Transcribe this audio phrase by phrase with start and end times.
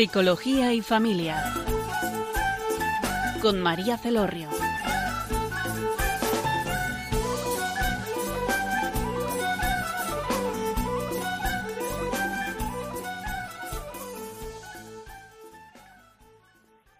[0.00, 1.36] Psicología y Familia.
[3.42, 4.48] Con María Celorrio.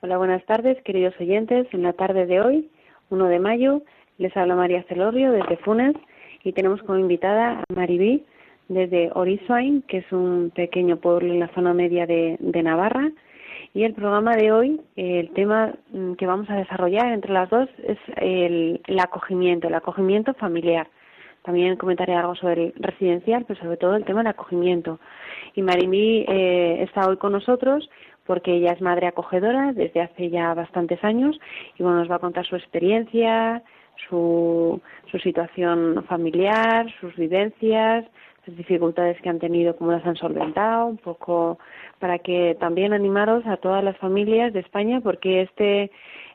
[0.03, 1.73] Hola, buenas tardes, queridos oyentes.
[1.73, 2.71] En la tarde de hoy,
[3.09, 3.81] 1 de mayo,
[4.19, 5.97] les habla María Celorrio desde Funes
[6.45, 8.27] y tenemos como invitada a Maribí
[8.71, 13.11] desde Orizuain, que es un pequeño pueblo en la zona media de, Navarra.
[13.75, 17.69] Y el programa de hoy, el tema mm, que vamos a desarrollar entre las dos
[17.83, 20.89] es el, acogimiento, el acogimiento familiar.
[21.43, 25.01] También comentaré algo sobre el residencial, pero sobre todo el tema del acogimiento.
[25.55, 27.91] Y Maribí eh, está hoy con nosotros
[28.25, 31.41] porque ella es madre acogedora desde hace ya bastantes años
[31.77, 33.63] y bueno, nos va a contar su experiencia,
[34.09, 34.81] su,
[35.11, 38.05] su situación familiar, sus vivencias,
[38.51, 41.59] las dificultades que han tenido, cómo las han solventado, un poco
[41.99, 45.91] para que también animaros a todas las familias de España, porque este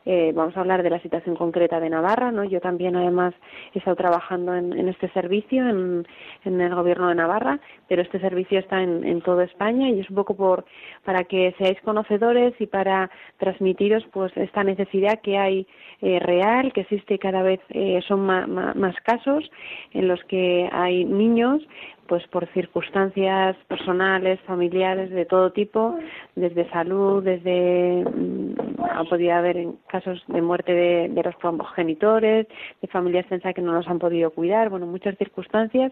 [0.07, 2.44] eh, vamos a hablar de la situación concreta de Navarra, ¿no?
[2.44, 3.33] Yo también además
[3.73, 6.05] he estado trabajando en, este servicio en,
[6.44, 10.16] el gobierno de Navarra, pero este servicio está en, en toda España y es un
[10.16, 10.66] poco por
[11.03, 15.67] para que seáis conocedores y para transmitiros pues esta necesidad que hay
[16.02, 19.50] eh, real, que existe cada vez eh, son más casos
[19.91, 21.63] en los que hay niños
[22.07, 25.97] pues por circunstancias personales, familiares de todo tipo,
[26.35, 28.55] desde salud, desde mm,
[28.91, 32.47] ha podido haber casos de muerte de, de los progenitores,
[32.81, 35.91] de familias que no nos han podido cuidar, bueno, muchas circunstancias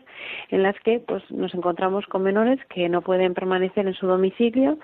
[0.49, 4.77] en las que pues nos encontramos con menores que no pueden permanecer en su domicilio,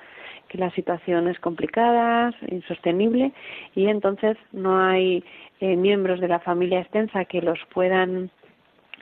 [0.47, 3.31] que la situación es complicada, insostenible
[3.75, 5.23] y entonces no hay
[5.59, 8.31] eh, miembros de la familia extensa que los puedan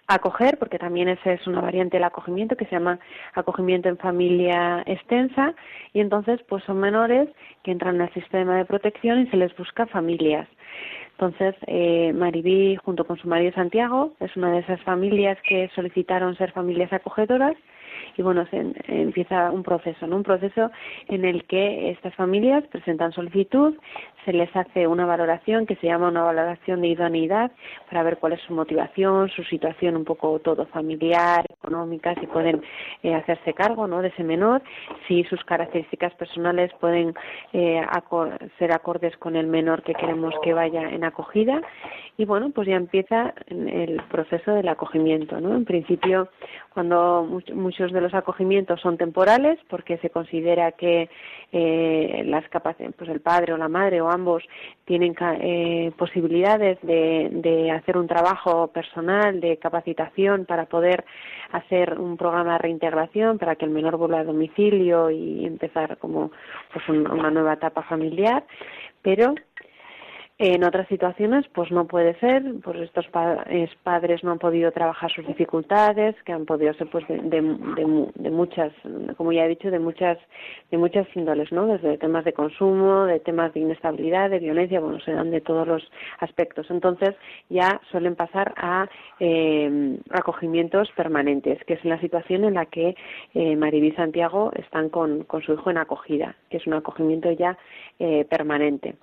[0.07, 2.99] acoger, porque también esa es una variante del acogimiento que se llama
[3.33, 5.53] acogimiento en familia extensa,
[5.93, 7.29] y entonces pues son menores
[7.63, 10.47] que entran al sistema de protección y se les busca familias.
[11.11, 16.37] Entonces, eh, Maribí, junto con su marido Santiago, es una de esas familias que solicitaron
[16.37, 17.55] ser familias acogedoras
[18.17, 18.57] y bueno, se,
[18.87, 20.17] empieza un proceso, ¿no?
[20.17, 20.71] Un proceso
[21.07, 23.75] en el que estas familias presentan solicitud,
[24.25, 27.51] se les hace una valoración que se llama una valoración de idoneidad
[27.89, 32.61] para ver cuál es su motivación, su situación un poco todo familiar, económica, si pueden
[33.03, 34.01] eh, hacerse cargo, ¿no?
[34.01, 34.61] De ese menor,
[35.07, 37.13] si sus características personales pueden
[37.53, 37.81] eh,
[38.59, 41.61] ser acordes con el menor que queremos que vaya en acogida
[42.17, 45.55] y bueno, pues ya empieza el proceso del acogimiento, ¿no?
[45.55, 46.29] En principio,
[46.73, 51.09] cuando muchos de los acogimientos son temporales, porque se considera que
[51.51, 52.43] eh, las
[52.97, 54.43] pues el padre o la madre o ambos
[54.87, 61.03] tienen eh, posibilidades de, de hacer un trabajo personal de capacitación para poder
[61.51, 66.31] hacer un programa de reintegración para que el menor vuelva a domicilio y empezar como
[66.71, 68.45] pues una nueva etapa familiar,
[69.01, 69.35] pero
[70.39, 75.25] en otras situaciones, pues no puede ser, pues estos padres no han podido trabajar sus
[75.25, 78.71] dificultades, que han podido ser pues de, muchas,
[79.17, 80.19] como ya he dicho, de muchas,
[80.69, 81.65] de muchas índoles, ¿no?
[81.65, 85.67] Desde temas de consumo, de temas de inestabilidad, de violencia, bueno, se dan de todos
[85.67, 86.69] los aspectos.
[86.69, 87.15] Entonces
[87.49, 88.87] ya suelen pasar a
[89.19, 92.95] eh, acogimientos permanentes, que es la situación en la que
[93.33, 97.31] eh, Maribí y Santiago están con, con su hijo en acogida, que es un acogimiento
[97.31, 97.57] ya
[97.97, 98.93] eh, permanente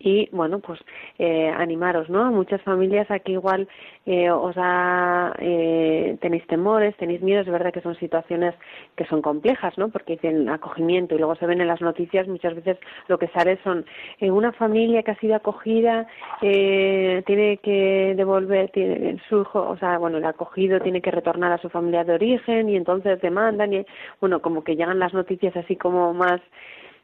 [0.00, 0.80] y bueno pues
[1.18, 3.68] eh, animaros no muchas familias aquí igual
[4.06, 8.54] eh, os da eh, tenéis temores tenéis miedos es verdad que son situaciones
[8.96, 12.54] que son complejas no porque dicen acogimiento y luego se ven en las noticias muchas
[12.54, 12.78] veces
[13.08, 13.84] lo que sale son
[14.20, 16.06] eh, una familia que ha sido acogida
[16.40, 21.52] eh, tiene que devolver tiene, su hijo o sea bueno el acogido tiene que retornar
[21.52, 23.86] a su familia de origen y entonces demandan y
[24.18, 26.40] bueno como que llegan las noticias así como más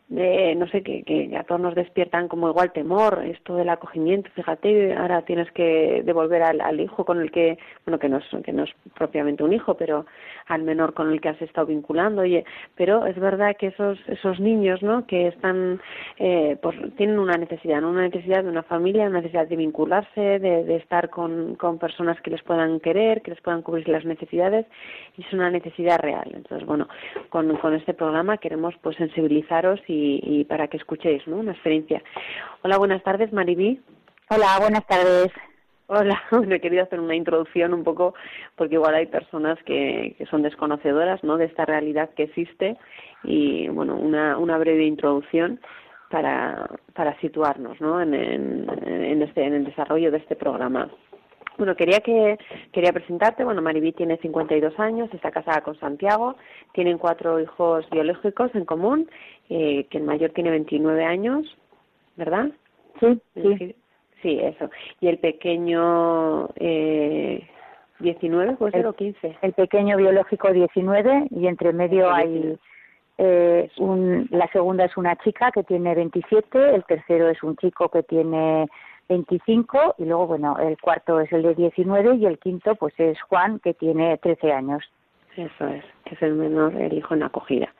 [0.08, 4.94] no sé, que, que a todos nos despiertan como igual temor, esto del acogimiento, fíjate,
[4.94, 8.53] ahora tienes que devolver al, al, hijo con el que, bueno, que no, es, que
[8.53, 10.06] no es propiamente un hijo, pero
[10.47, 12.44] al menor con el que has estado vinculando, oye,
[12.76, 15.81] pero es verdad que esos, esos niños, ¿no?, que están,
[16.19, 20.62] eh, pues tienen una necesidad, una necesidad de una familia, una necesidad de vincularse, de,
[20.64, 24.67] de estar con, con personas que les puedan querer, que les puedan cubrir las necesidades,
[25.17, 26.31] y es una necesidad real.
[26.32, 26.87] Entonces, bueno,
[27.29, 31.37] con, con este programa queremos pues sensibilizaros y y, para que escuchéis ¿no?
[31.37, 32.02] una experiencia.
[32.62, 33.81] Hola, buenas tardes, Maribí.
[34.31, 35.32] Hola, buenas tardes.
[35.88, 38.14] Hola, bueno, he querido hacer una introducción un poco
[38.56, 41.37] porque igual hay personas que, que son desconocedoras ¿no?
[41.37, 42.76] de esta realidad que existe
[43.22, 45.60] y bueno, una, una breve introducción
[46.10, 48.00] para, para situarnos ¿no?
[48.00, 50.90] en, en, en, este, en el desarrollo de este programa.
[51.58, 52.38] Bueno, quería que
[52.72, 53.42] quería presentarte.
[53.44, 56.37] Bueno, Maribí tiene 52 años, está casada con Santiago,
[56.72, 59.08] tienen cuatro hijos biológicos en común,
[59.48, 61.46] eh, que el mayor tiene 29 años,
[62.16, 62.50] ¿verdad?
[63.00, 63.75] Sí, sí.
[64.22, 64.70] Sí, eso.
[65.00, 67.46] Y el pequeño eh,
[68.00, 69.38] 19, puede ser, o 15.
[69.43, 72.58] El pequeño biológico 19 y entre medio hay
[73.19, 77.88] eh, un, la segunda es una chica que tiene 27, el tercero es un chico
[77.88, 78.66] que tiene
[79.08, 83.20] 25 y luego, bueno, el cuarto es el de 19 y el quinto pues es
[83.22, 84.82] Juan que tiene 13 años.
[85.37, 87.72] Eso es, que es el menor, el hijo en acogida.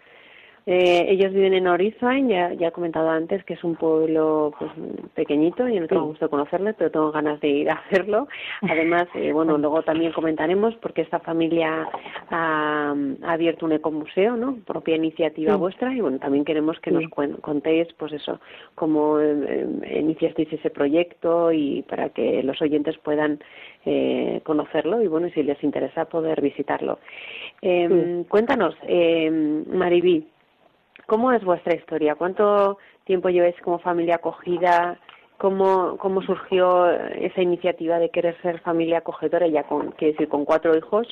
[0.68, 4.72] Eh, ellos viven en Orizain, ya, ya he comentado antes que es un pueblo pues
[5.14, 8.26] pequeñito y no tengo gusto conocerle, pero tengo ganas de ir a hacerlo.
[8.62, 11.88] Además, eh, bueno, luego también comentaremos porque esta familia
[12.30, 14.56] ha, abierto un ecomuseo, ¿no?
[14.66, 17.04] Propia iniciativa vuestra y bueno, también queremos que nos
[17.40, 18.40] contéis, pues eso,
[18.74, 19.69] cómo eh,
[20.00, 23.38] iniciasteis ese proyecto y para que los oyentes puedan
[23.84, 26.98] eh, conocerlo y bueno, si les interesa poder visitarlo.
[27.62, 30.26] Eh, Cuéntanos, eh, Maribí,
[31.06, 32.17] ¿Cómo es vuestra historia?
[32.17, 34.99] ¿Cuánto tiempo lleváis como familia acogida?
[35.38, 40.44] ¿Cómo, cómo surgió esa iniciativa de querer ser familia acogedora ya con, quiero decir, con
[40.44, 41.06] cuatro hijos?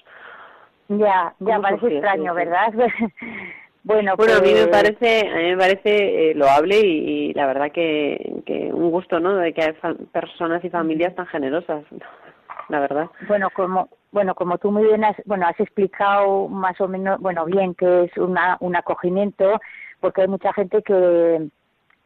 [0.88, 2.72] Ya, ya parece extraño, ¿verdad?
[3.84, 7.46] bueno, bueno, a mí me pues parece, a mí me parece eh, loable y, la
[7.46, 9.36] verdad que, que un gusto, ¿no?
[9.36, 9.72] De que hay
[10.12, 11.84] personas y familias tan generosas,
[12.68, 13.06] la verdad.
[13.28, 17.44] Bueno, como bueno, como tú muy bien has, bueno, has explicado más o menos, bueno,
[17.46, 19.60] bien que es una, un acogimiento,
[19.98, 21.48] porque hay mucha gente que,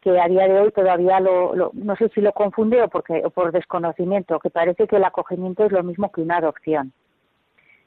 [0.00, 3.28] que a día de hoy todavía lo, no sé si lo confunde o porque o
[3.28, 6.92] por desconocimiento, que parece que el acogimiento es lo mismo que una adopción.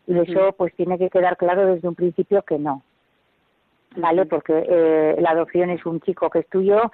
[0.05, 2.83] Y eso pues tiene que quedar claro desde un principio que no.
[3.95, 4.25] ¿Vale?
[4.27, 6.91] Porque eh, la adopción es un chico que es tuyo,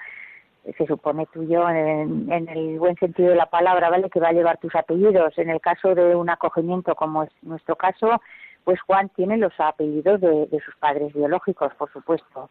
[0.77, 4.09] se supone tuyo en, en el buen sentido de la palabra, ¿vale?
[4.09, 5.37] Que va a llevar tus apellidos.
[5.37, 8.21] En el caso de un acogimiento, como es nuestro caso,
[8.63, 12.49] pues Juan tiene los apellidos de, de sus padres biológicos, por supuesto.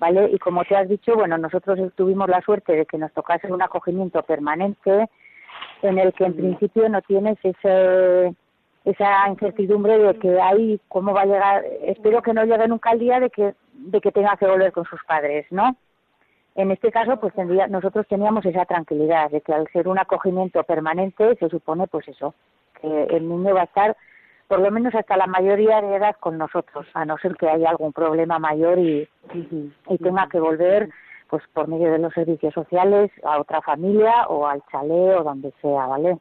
[0.00, 0.30] ¿vale?
[0.32, 3.62] Y como te has dicho, bueno, nosotros tuvimos la suerte de que nos tocase un
[3.62, 5.08] acogimiento permanente
[5.82, 8.34] en el que en principio no tienes ese
[8.84, 13.00] esa incertidumbre de que hay cómo va a llegar, espero que no llegue nunca el
[13.00, 15.76] día de que de que tenga que volver con sus padres, ¿no?
[16.56, 20.62] En este caso, pues tendría, nosotros teníamos esa tranquilidad de que al ser un acogimiento
[20.64, 22.34] permanente se supone, pues eso,
[22.80, 23.96] que el niño va a estar
[24.48, 27.68] por lo menos hasta la mayoría de edad con nosotros, a no ser que haya
[27.68, 30.88] algún problema mayor y, y, tenga que volver
[31.28, 35.52] pues por medio de los servicios sociales a otra familia o al chalet o donde
[35.60, 36.18] sea, ¿vale?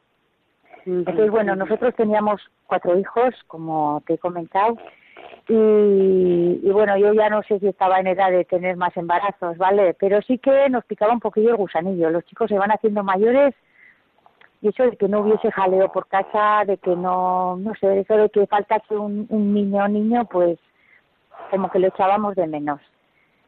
[0.86, 4.78] Entonces, bueno, nosotros teníamos cuatro hijos, como te he comentado,
[5.48, 9.58] y, y, bueno, yo ya no sé si estaba en edad de tener más embarazos,
[9.58, 9.96] ¿vale?
[10.00, 12.10] Pero sí que nos picaba un poquillo el gusanillo.
[12.10, 13.54] Los chicos se van haciendo mayores
[14.62, 18.18] y eso de que no hubiese jaleo por casa, de que no, no sé, eso
[18.18, 20.58] de que faltase un, un niño o niño, pues
[21.52, 22.82] como que lo echábamos de menos.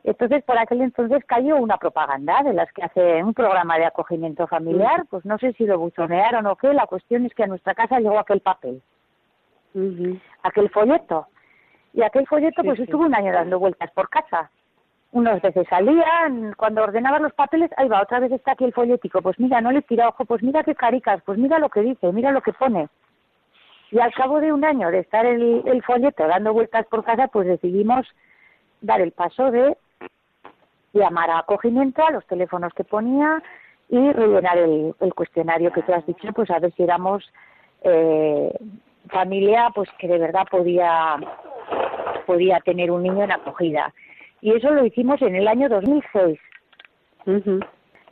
[0.04, 4.48] Entonces, por aquel entonces cayó una propaganda de las que hace un programa de acogimiento
[4.48, 7.76] familiar, pues no sé si lo buchonearon o qué, la cuestión es que a nuestra
[7.76, 8.82] casa llegó aquel papel,
[10.44, 11.28] aquel folleto.
[11.98, 14.52] Y aquel folleto pues estuvo un año dando vueltas por casa.
[15.14, 19.20] Unas veces salían, cuando ordenaba los papeles, ahí va, otra vez está aquí el folletico,
[19.24, 22.12] pues mira, no le tira ojo, pues mira qué caricas, pues mira lo que dice,
[22.14, 22.88] mira lo que pone.
[23.90, 27.30] Y al cabo de un año de estar el, el folleto dando vueltas por casa,
[27.30, 28.06] pues decidimos
[28.82, 29.76] dar el paso de
[30.94, 33.42] llamar a acogimiento a los teléfonos que ponía
[33.90, 37.28] y rellenar el, el cuestionario que tú has dicho, pues a ver si éramos
[37.82, 38.56] eh,
[39.10, 41.18] familia pues que de verdad podía
[42.28, 43.94] podía tener un niño en acogida.
[44.42, 46.40] Y eso lo hicimos en el año 2006.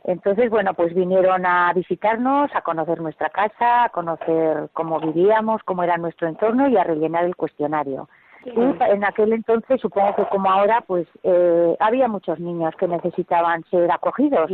[0.04, 5.82] Entonces, bueno, pues vinieron a visitarnos, a conocer nuestra casa, a conocer cómo vivíamos, cómo
[5.82, 8.08] era nuestro entorno y a rellenar el cuestionario.
[8.44, 13.64] Y en aquel entonces, supongo que como ahora, pues eh, había muchos niños que necesitaban
[13.70, 14.50] ser acogidos.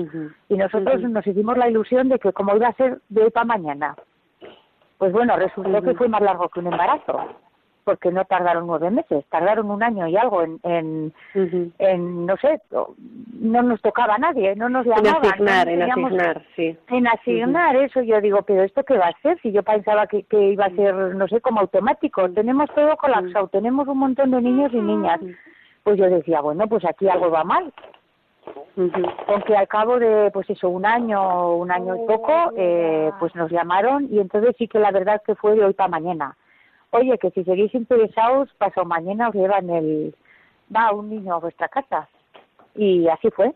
[0.48, 3.44] Y nosotros nos hicimos la ilusión de que como iba a ser de hoy para
[3.44, 3.94] mañana,
[4.96, 7.28] pues bueno, resultó que fue más largo que un embarazo
[7.84, 11.12] porque no tardaron nueve meses, tardaron un año y algo en, en,
[11.78, 12.60] en no sé,
[13.40, 15.24] no nos tocaba a nadie, no nos llamaban.
[15.24, 16.76] En asignar, en asignar, sí.
[16.88, 19.40] En asignar, eso yo digo, pero ¿esto qué va a ser?
[19.40, 23.48] Si yo pensaba que, que iba a ser, no sé, como automático, tenemos todo colapsado,
[23.48, 25.20] tenemos un montón de niños y niñas.
[25.82, 27.72] Pues yo decía, bueno, pues aquí algo va mal.
[29.26, 33.50] Aunque al cabo de, pues eso, un año, un año y poco, eh, pues nos
[33.50, 36.36] llamaron y entonces sí que la verdad que fue de hoy para mañana
[36.92, 40.14] oye, que si seguís interesados, pasado mañana os llevan el,
[40.74, 42.08] va un niño a vuestra casa.
[42.74, 43.52] Y así fue.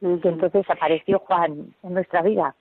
[0.00, 2.54] entonces apareció Juan en nuestra vida.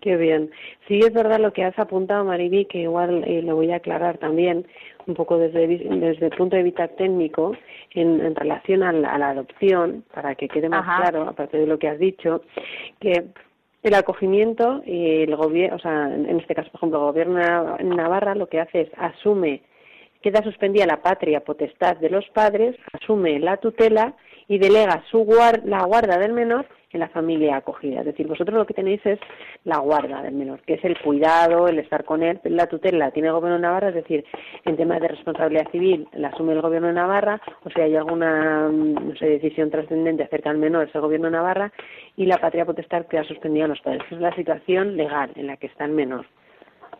[0.00, 0.50] Qué bien.
[0.86, 4.18] Sí, es verdad lo que has apuntado, Mariví, que igual eh, lo voy a aclarar
[4.18, 4.66] también
[5.06, 7.56] un poco desde, desde el punto de vista técnico
[7.92, 11.66] en, en relación a la, a la, adopción, para que quede más claro, aparte de
[11.66, 12.42] lo que has dicho,
[13.00, 13.24] que
[13.82, 17.90] el acogimiento y el gobierno, o sea, en este caso, por ejemplo, el gobierno en
[17.90, 19.62] Navarra lo que hace es asume,
[20.22, 24.14] queda suspendida la patria potestad de los padres, asume la tutela
[24.48, 25.26] y delega su
[25.64, 28.00] la guarda del menor en la familia acogida.
[28.00, 29.18] Es decir, vosotros lo que tenéis es
[29.64, 32.40] la guarda del menor, que es el cuidado, el estar con él.
[32.44, 34.24] La tutela la tiene el gobierno de Navarra, es decir,
[34.64, 38.68] en temas de responsabilidad civil la asume el gobierno de Navarra, o si hay alguna
[38.68, 41.72] no sé, decisión trascendente acerca del menor es el gobierno de Navarra
[42.16, 44.02] y la patria potestad que ha suspendido a los padres.
[44.06, 46.26] Esa es la situación legal en la que está el menor.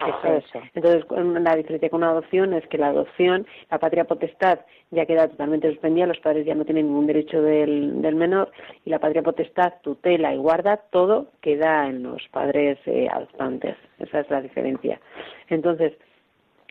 [0.00, 4.61] Eso Entonces, la diferencia con una adopción es que la adopción, la patria potestad
[4.91, 8.53] ya queda totalmente suspendida, los padres ya no tienen ningún derecho del, del menor
[8.85, 13.76] y la patria potestad, tutela y guarda, todo queda en los padres eh, adoptantes.
[13.99, 15.00] Esa es la diferencia.
[15.49, 15.95] Entonces,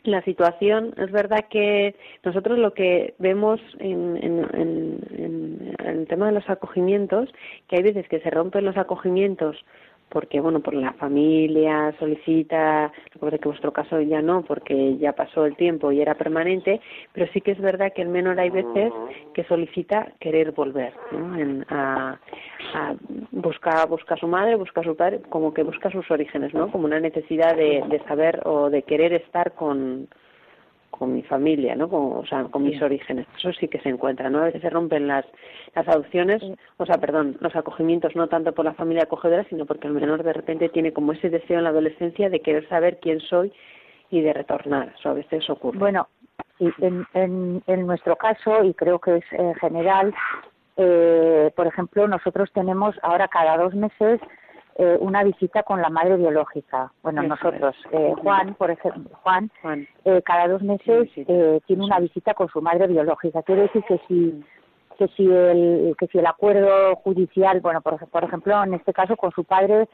[0.06, 6.28] la situación es verdad que nosotros lo que vemos en, en, en, en, el tema
[6.28, 7.30] de los acogimientos
[7.68, 9.58] que hay veces que se rompen los acogimientos
[10.10, 15.46] porque bueno por la familia solicita lo que vuestro caso ya no porque ya pasó
[15.46, 16.80] el tiempo y era permanente
[17.14, 18.92] pero sí que es verdad que el menor hay veces
[19.34, 21.38] que solicita querer volver ¿no?
[21.38, 22.20] en, a,
[22.74, 22.96] a
[23.32, 26.72] busca busca a su madre busca a su padre como que busca sus orígenes no
[26.72, 30.08] como una necesidad de, de saber o de querer estar con
[30.98, 31.90] con mi familia, ¿no?
[31.90, 33.28] Con, o sea, con mis orígenes.
[33.38, 34.40] Eso sí que se encuentra, ¿no?
[34.40, 35.26] A veces se rompen las,
[35.76, 36.42] las adopciones,
[36.78, 40.24] o sea, perdón, los acogimientos no tanto por la familia acogedora, sino porque el menor
[40.24, 43.52] de repente tiene como ese deseo en la adolescencia de querer saber quién soy
[44.10, 44.94] y de retornar.
[44.98, 45.78] Eso a veces ocurre.
[45.80, 46.08] Bueno,
[46.60, 50.14] en, en, en nuestro caso, y creo que es en general,
[50.78, 54.20] eh, por ejemplo, nosotros tenemos ahora cada dos meses
[54.78, 56.92] eh, una visita con la madre biológica.
[57.02, 59.50] Bueno, nosotros, eh, Juan, por ejemplo, Juan,
[60.04, 63.42] Eh, cada dos meses eh, tiene una visita con su madre biológica.
[63.44, 64.44] Quiere decir que si
[64.98, 69.16] que si el que si el acuerdo judicial, bueno, por, por ejemplo, en este caso
[69.16, 69.88] con su padre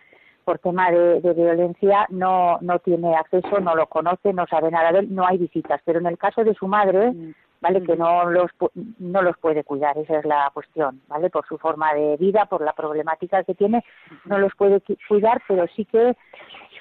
[0.46, 4.92] por tema de, de, violencia no no tiene acceso, no lo conoce, no sabe nada
[4.92, 5.80] de él, no hay visitas.
[5.86, 7.84] Pero en el caso de su madre, mm ¿vale?
[7.84, 8.52] Que no los,
[9.00, 11.30] no los puede cuidar, esa es la cuestión, ¿vale?
[11.30, 13.84] Por su forma de vida, por la problemática que tiene,
[14.26, 16.18] no los puede cuidar, pero sí que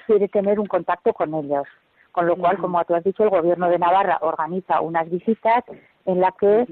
[0.07, 1.67] quiere tener un contacto con ellos.
[2.11, 5.63] Con lo cual, como tú has dicho, el gobierno de Navarra organiza unas visitas
[6.05, 6.67] en las que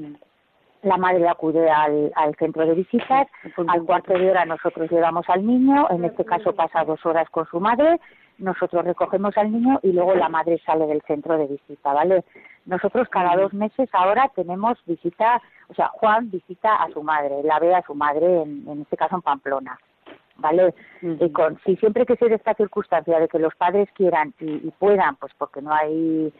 [0.81, 3.27] la madre acude al, al centro de visitas,
[3.67, 7.45] al cuarto de hora nosotros llevamos al niño, en este caso pasa dos horas con
[7.47, 7.99] su madre,
[8.39, 12.23] nosotros recogemos al niño y luego la madre sale del centro de visita, ¿vale?
[12.65, 17.59] Nosotros cada dos meses ahora tenemos visita, o sea, Juan visita a su madre, la
[17.59, 19.77] ve a su madre, en, en este caso en Pamplona,
[20.37, 20.73] ¿vale?
[21.01, 24.67] Y con, si siempre que se dé esta circunstancia de que los padres quieran y,
[24.67, 26.33] y puedan, pues porque no hay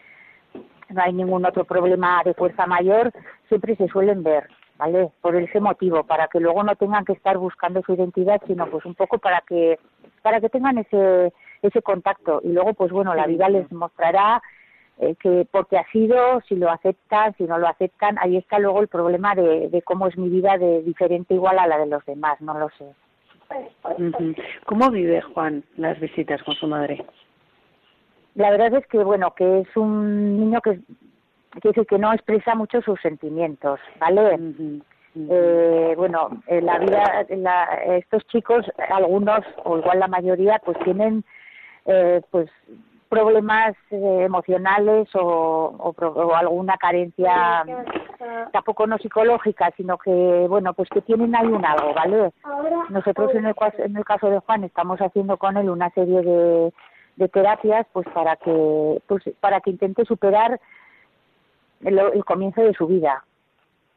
[0.90, 3.12] no hay ningún otro problema de fuerza mayor,
[3.48, 5.12] siempre se suelen ver, ¿vale?
[5.22, 8.86] Por ese motivo, para que luego no tengan que estar buscando su identidad, sino pues
[8.86, 9.80] un poco para que
[10.24, 12.42] para que tengan ese ese contacto.
[12.44, 14.42] Y luego pues bueno la vida les mostrará
[15.00, 18.18] eh, que porque ha sido si lo aceptan si no lo aceptan.
[18.20, 21.68] Ahí está luego el problema de, de cómo es mi vida de diferente igual a
[21.68, 22.86] la de los demás no lo sé.
[24.66, 27.04] Cómo vive Juan las visitas con su madre
[28.40, 30.80] la verdad es que bueno que es un niño que
[31.62, 34.40] que que no expresa mucho sus sentimientos vale
[35.16, 37.64] eh, bueno en la vida la,
[37.98, 41.24] estos chicos algunos o igual la mayoría pues tienen
[41.90, 42.50] eh, pues
[43.10, 47.66] problemas eh, emocionales o, o, alguna carencia
[48.54, 52.32] tampoco no psicológica sino que bueno pues que tienen ahí un algo vale
[52.90, 56.72] nosotros en el, en el caso de Juan estamos haciendo con él una serie de,
[57.16, 60.60] de terapias pues para que pues para que intente superar
[61.82, 63.24] el, el comienzo de su vida.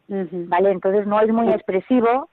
[0.08, 2.28] Vale entonces no es muy expresivo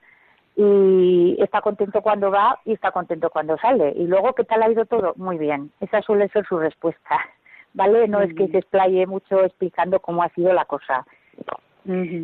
[0.62, 3.94] y está contento cuando va y está contento cuando sale.
[3.96, 5.14] Y luego, ¿qué tal ha ido todo?
[5.16, 5.72] Muy bien.
[5.80, 7.18] Esa suele ser su respuesta.
[7.74, 8.10] ¿Vale?
[8.10, 11.06] No es que se explaye mucho explicando cómo ha sido la cosa.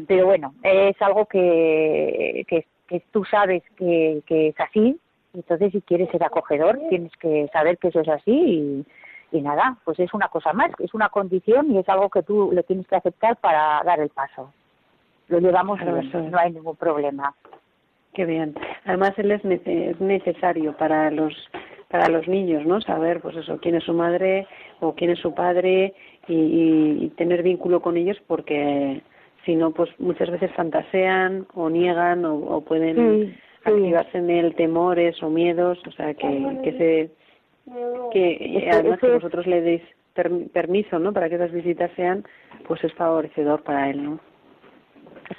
[0.07, 4.99] Pero bueno, es algo que, que, que tú sabes que, que es así.
[5.33, 8.85] Entonces, si quieres ser acogedor, tienes que saber que eso es así y,
[9.31, 12.51] y nada, pues es una cosa más, es una condición y es algo que tú
[12.51, 14.51] le tienes que aceptar para dar el paso.
[15.29, 17.33] Lo llevamos, no hay ningún problema.
[18.15, 18.55] Qué bien.
[18.85, 19.43] Además, él es,
[19.99, 21.33] necesario para los
[21.89, 22.81] para los niños, ¿no?
[22.81, 24.47] Saber, pues eso, quién es su madre
[24.79, 25.93] o quién es su padre
[26.27, 29.01] y, y, tener vínculo con ellos porque
[29.45, 35.29] si no, pues muchas veces fantasean o niegan o, pueden activarse en él temores o
[35.29, 37.11] miedos, o sea, que, que ese
[38.11, 39.81] que además que vosotros le deis
[40.53, 41.13] permiso, ¿no?
[41.13, 42.25] Para que esas visitas sean,
[42.67, 44.19] pues es favorecedor para él, ¿no?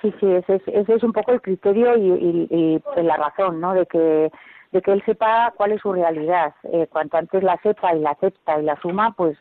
[0.03, 3.75] Sí, sí, ese es, ese es un poco el criterio y, y, la razón, ¿no?
[3.75, 4.31] De que
[4.73, 6.55] de que él sepa cuál es su realidad.
[6.73, 9.39] Eh, cuanto antes la sepa y la acepta y la suma, pues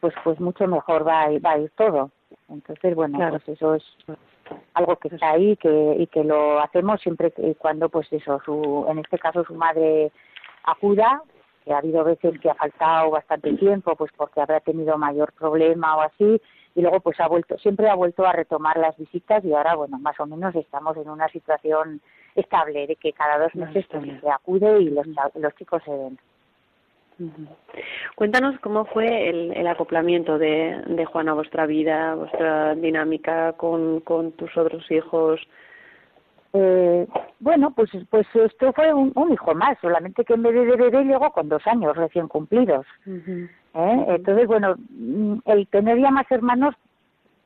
[0.00, 2.10] pues pues mucho mejor va a ir, va a ir todo.
[2.48, 3.84] Entonces, bueno, pues eso es
[4.74, 8.86] algo que está ahí que, y que lo hacemos siempre y cuando, pues eso, su,
[8.88, 10.10] en este caso su madre
[10.64, 11.22] acuda,
[11.64, 15.96] que ha habido veces que ha faltado bastante tiempo, pues porque habrá tenido mayor problema
[15.96, 16.40] o así,
[16.78, 19.98] y luego pues ha vuelto, siempre ha vuelto a retomar las visitas y ahora, bueno,
[19.98, 22.00] más o menos estamos en una situación
[22.36, 25.04] estable de que cada dos meses pues, se acude y los,
[25.34, 26.18] los chicos se ven.
[28.14, 34.30] Cuéntanos cómo fue el, acoplamiento de, de, Juan a vuestra vida, vuestra dinámica con, con
[34.30, 35.40] tus otros hijos.
[37.40, 41.30] Bueno, pues pues esto fue un, hijo más, solamente que en vez de bebé llegó
[41.30, 42.84] con dos años recién cumplidos.
[43.06, 44.04] ¿eh?
[44.08, 46.74] Entonces, bueno, mm, el tener ya más hermanos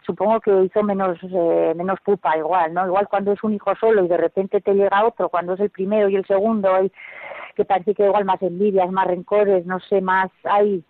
[0.04, 2.87] supongo que hizo menos eh, menos pupa igual, ¿no?
[2.87, 5.70] Igual cuando es un hijo solo y de repente te llega otro, cuando es el
[5.70, 6.92] primero y el segundo y
[7.54, 10.82] que parece que igual más envidias, más rencores, no sé, más hay,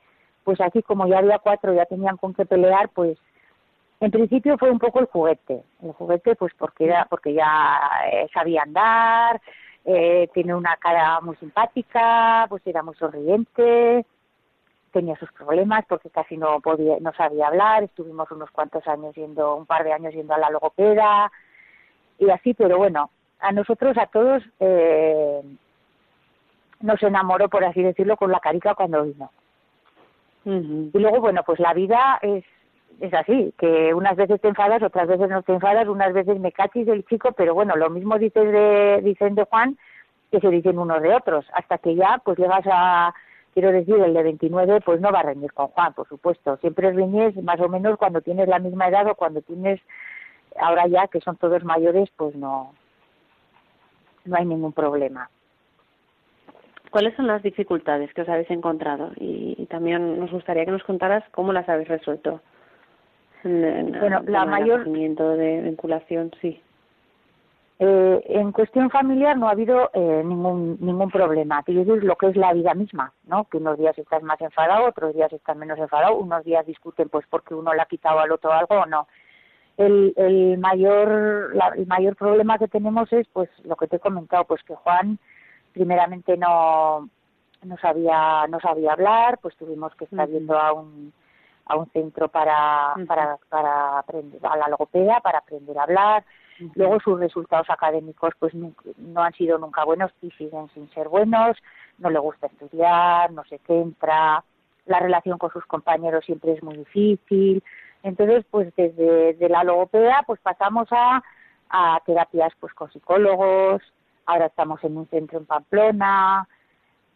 [0.44, 3.18] pues aquí como ya había cuatro, ya tenían con qué pelear, pues
[4.02, 7.80] en principio fue un poco el juguete, el juguete pues porque era, porque ya
[8.12, 9.40] eh, sabía andar,
[9.85, 14.04] eh, tiene una cara muy simpática, pues era muy sonriente,
[14.90, 19.54] tenía sus problemas porque casi no podía, no sabía hablar, estuvimos unos cuantos años yendo,
[19.54, 21.30] un par de años yendo a la logopeda
[22.18, 25.42] y así, pero bueno, a nosotros, a todos, eh,
[26.80, 29.30] nos enamoró, por así decirlo, con la carica cuando vino.
[30.44, 32.44] Y luego, bueno, pues la vida es
[33.02, 36.52] es así, que unas veces te enfadas, otras veces no te enfadas, unas veces me
[36.52, 39.76] cachis del chico, pero bueno, lo mismo dices de, dicen de Juan
[40.30, 43.12] que se dicen unos de otros, hasta que ya pues llegas a,
[43.52, 46.93] quiero decir, el de 29 pues no va a reñir con Juan, por supuesto, siempre
[46.93, 49.80] reñes más o menos cuando tienes la misma edad o cuando tienes,
[50.56, 52.73] ahora ya que son todos mayores, pues no,
[54.25, 55.28] no hay ningún problema.
[56.93, 59.12] ¿Cuáles son las dificultades que os habéis encontrado?
[59.17, 62.43] Y, también nos gustaría que nos contaras cómo las habéis resuelto.
[63.45, 66.61] En, bueno, la mayor de vinculación, sí.
[67.85, 71.65] Eh, en cuestión familiar no ha habido eh, ningún ningún problema.
[71.65, 73.45] Quiero decir lo que es la vida misma, ¿no?
[73.45, 77.26] Que unos días estás más enfadado, otros días estás menos enfadado, unos días discuten pues
[77.28, 79.09] porque uno le ha quitado al otro algo o no.
[79.76, 84.45] El, el mayor el mayor problema que tenemos es pues lo que te he comentado,
[84.45, 85.19] pues que Juan
[85.73, 87.09] primeramente no
[87.65, 91.13] no sabía no sabía hablar pues tuvimos que estar yendo a un
[91.73, 96.25] a un centro para para para aprender a la logopeda para aprender a hablar.
[96.75, 101.56] Luego sus resultados académicos pues no, han sido nunca buenos y siguen sin ser buenos.
[101.99, 104.45] No le gusta estudiar no se centra
[104.85, 107.63] la relación con sus compañeros siempre es muy difícil.
[108.02, 111.23] Entonces pues desde de la logopeda pues pasamos a
[111.71, 113.82] a terapias pues con psicólogos.
[114.26, 116.47] Ahora estamos en un centro en Pamplona.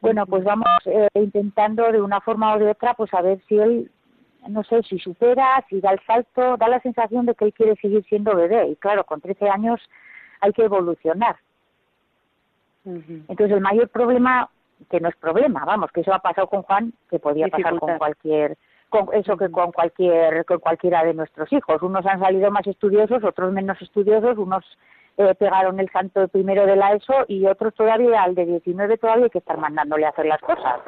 [0.00, 3.58] Bueno, pues vamos eh, intentando de una forma o de otra, pues a ver si
[3.58, 3.90] él,
[4.48, 7.76] no sé, si supera, si da el salto, da la sensación de que él quiere
[7.76, 8.68] seguir siendo bebé.
[8.68, 9.80] Y claro, con 13 años
[10.40, 11.36] hay que evolucionar.
[12.84, 14.48] Entonces el mayor problema,
[14.90, 17.98] que no es problema, vamos, que eso ha pasado con Juan, que podía pasar con
[17.98, 18.56] cualquier
[18.88, 21.82] con eso que con cualquier con cualquiera de nuestros hijos.
[21.82, 24.64] Unos han salido más estudiosos, otros menos estudiosos, unos
[25.18, 29.24] eh, pegaron el santo primero de la ESO y otros todavía, al de 19 todavía
[29.24, 30.78] hay que estar mandándole a hacer las cosas.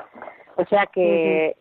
[0.56, 1.56] O sea que,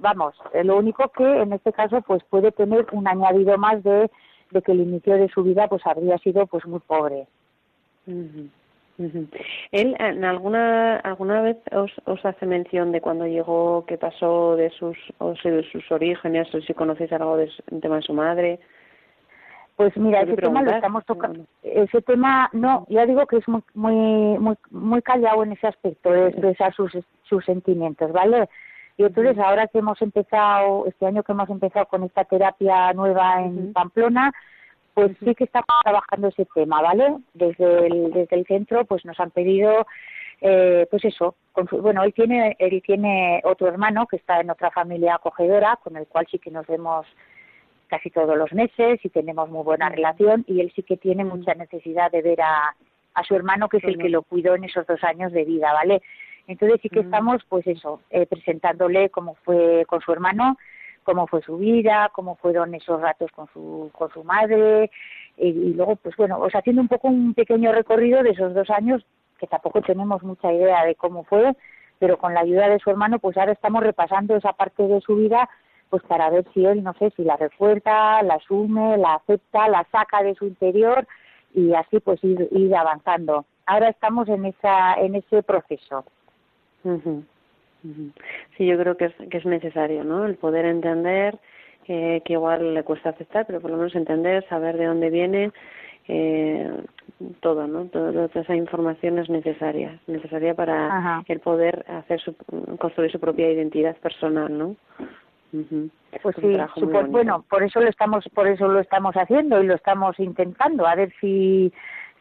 [0.00, 4.10] vamos, eh, lo único que en este caso pues puede tener un añadido más de,
[4.50, 7.26] de que el inicio de su vida pues habría sido pues muy pobre.
[8.98, 14.70] Él en alguna alguna vez os, os hace mención de cuando llegó, qué pasó, de
[14.70, 17.50] sus o de sus orígenes, o si conocéis algo del
[17.80, 18.60] tema de su madre.
[19.76, 21.44] Pues mira, ese tema lo estamos tocando.
[21.62, 26.28] Ese tema, no, ya digo que es muy muy muy, callado en ese aspecto de
[26.28, 28.48] expresar sus, sus sentimientos, ¿vale?
[28.96, 33.42] Y entonces ahora que hemos empezado, este año que hemos empezado con esta terapia nueva
[33.42, 34.32] en Pamplona,
[34.94, 37.16] pues sí que estamos trabajando ese tema, ¿vale?
[37.34, 39.86] Desde el, desde el centro pues nos han pedido
[40.44, 41.36] eh, pues eso,
[41.70, 46.08] bueno, él tiene, él tiene otro hermano que está en otra familia acogedora, con el
[46.08, 47.06] cual sí que nos vemos
[47.86, 51.54] casi todos los meses y tenemos muy buena relación y él sí que tiene mucha
[51.54, 52.74] necesidad de ver a,
[53.14, 55.72] a su hermano que es el que lo cuidó en esos dos años de vida,
[55.72, 56.02] ¿vale?
[56.46, 60.58] Entonces sí que estamos, pues eso, eh, presentándole cómo fue con su hermano,
[61.04, 64.90] cómo fue su vida, cómo fueron esos ratos con su, con su madre,
[65.36, 68.68] y, luego, pues bueno, o sea, haciendo un poco un pequeño recorrido de esos dos
[68.70, 69.04] años,
[69.38, 71.54] que tampoco tenemos mucha idea de cómo fue,
[71.98, 75.16] pero con la ayuda de su hermano, pues ahora estamos repasando esa parte de su
[75.16, 75.48] vida,
[75.88, 79.86] pues para ver si él, no sé, si la recuerda, la asume, la acepta, la
[79.92, 81.06] saca de su interior
[81.54, 83.44] y así pues ir, ir avanzando.
[83.66, 86.04] Ahora estamos en esa en ese proceso.
[88.56, 90.24] Sí, yo creo que es, que es necesario, ¿no?
[90.24, 91.38] El poder entender
[91.88, 95.50] eh, que igual le cuesta aceptar, pero por lo menos entender, saber de dónde viene,
[96.06, 96.70] eh,
[97.40, 97.86] todo, ¿no?
[97.86, 102.36] Toda, esa información es necesaria, necesaria para el poder hacer su,
[102.78, 104.76] construir su propia identidad personal, ¿no?
[106.22, 106.56] Pues sí,
[107.08, 110.94] bueno, por eso lo estamos, por eso lo estamos haciendo y lo estamos intentando, a
[110.94, 111.72] ver si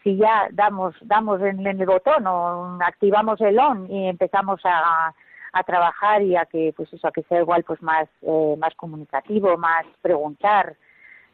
[0.03, 5.13] si ya damos damos en, el botón o activamos el on y empezamos a,
[5.53, 8.73] a trabajar y a que pues eso a que sea igual pues más eh, más
[8.75, 10.75] comunicativo más preguntar.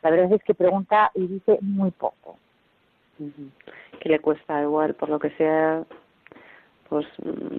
[0.03, 2.37] La verdad es que pregunta y dice muy poco.
[3.99, 5.83] Que le cuesta igual por lo que sea
[6.89, 7.05] pues,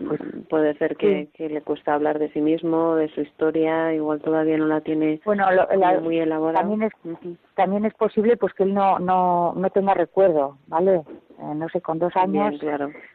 [0.07, 4.21] pues puede ser que, que, le cuesta hablar de sí mismo, de su historia, igual
[4.21, 5.47] todavía no la tiene bueno,
[6.03, 6.61] muy elaborada.
[6.61, 6.93] También es,
[7.55, 11.03] también es posible pues que él no, no, no tenga recuerdo, ¿vale?
[11.39, 12.61] Eh, no sé, con dos años,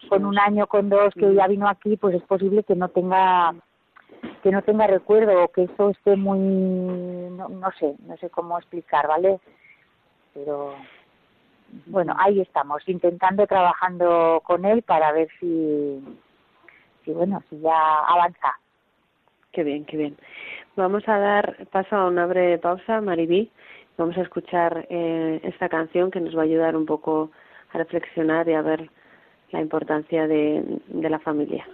[0.09, 3.53] con un año, con dos que ya vino aquí, pues es posible que no tenga
[4.41, 8.57] que no tenga recuerdo o que eso esté muy no, no sé, no sé cómo
[8.57, 9.39] explicar, ¿vale?
[10.33, 10.75] Pero
[11.85, 16.03] bueno, ahí estamos, intentando, trabajando con él para ver si,
[17.03, 18.57] si bueno, si ya avanza.
[19.51, 20.17] Qué bien, qué bien.
[20.75, 23.51] Vamos a dar paso a una breve pausa, Maribí.
[23.97, 27.29] Vamos a escuchar eh, esta canción que nos va a ayudar un poco
[27.71, 28.89] a reflexionar y a ver
[29.51, 31.65] la importancia de, de la familia.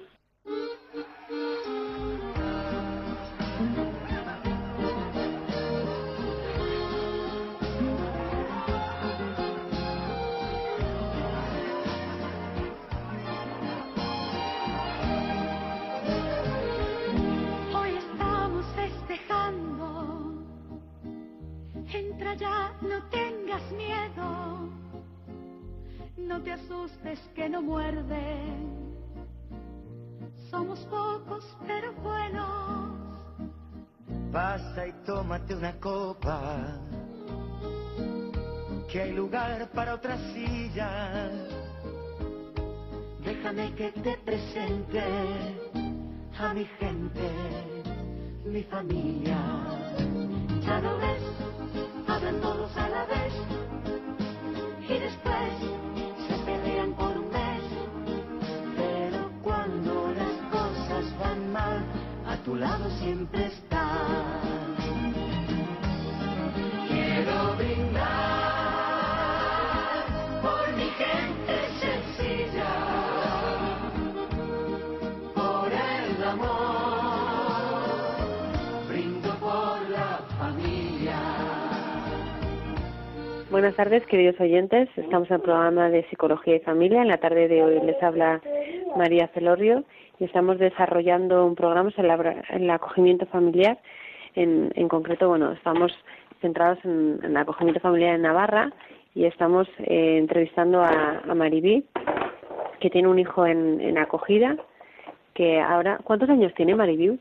[34.88, 36.80] Y tómate una copa,
[38.90, 41.30] que hay lugar para otra silla.
[43.24, 45.02] Déjame que te presente
[46.40, 47.30] a mi gente,
[48.46, 49.38] mi familia.
[50.62, 51.24] Ya lo ves,
[52.08, 53.34] hablan todos a la vez
[54.88, 55.80] y después
[62.50, 63.69] tu lado siempre está.
[83.60, 84.88] Buenas tardes, queridos oyentes.
[84.96, 87.02] Estamos en el programa de Psicología y Familia.
[87.02, 88.40] En la tarde de hoy les habla
[88.96, 89.84] María Celorio
[90.18, 92.08] y estamos desarrollando un programa sobre
[92.52, 93.78] el acogimiento familiar.
[94.34, 95.92] En, en concreto, bueno, estamos
[96.40, 98.72] centrados en, el acogimiento familiar en Navarra
[99.14, 101.84] y estamos eh, entrevistando a, a Maribí,
[102.80, 104.56] que tiene un hijo en, en acogida,
[105.34, 107.20] que ahora, ¿cuántos años tiene Maribí,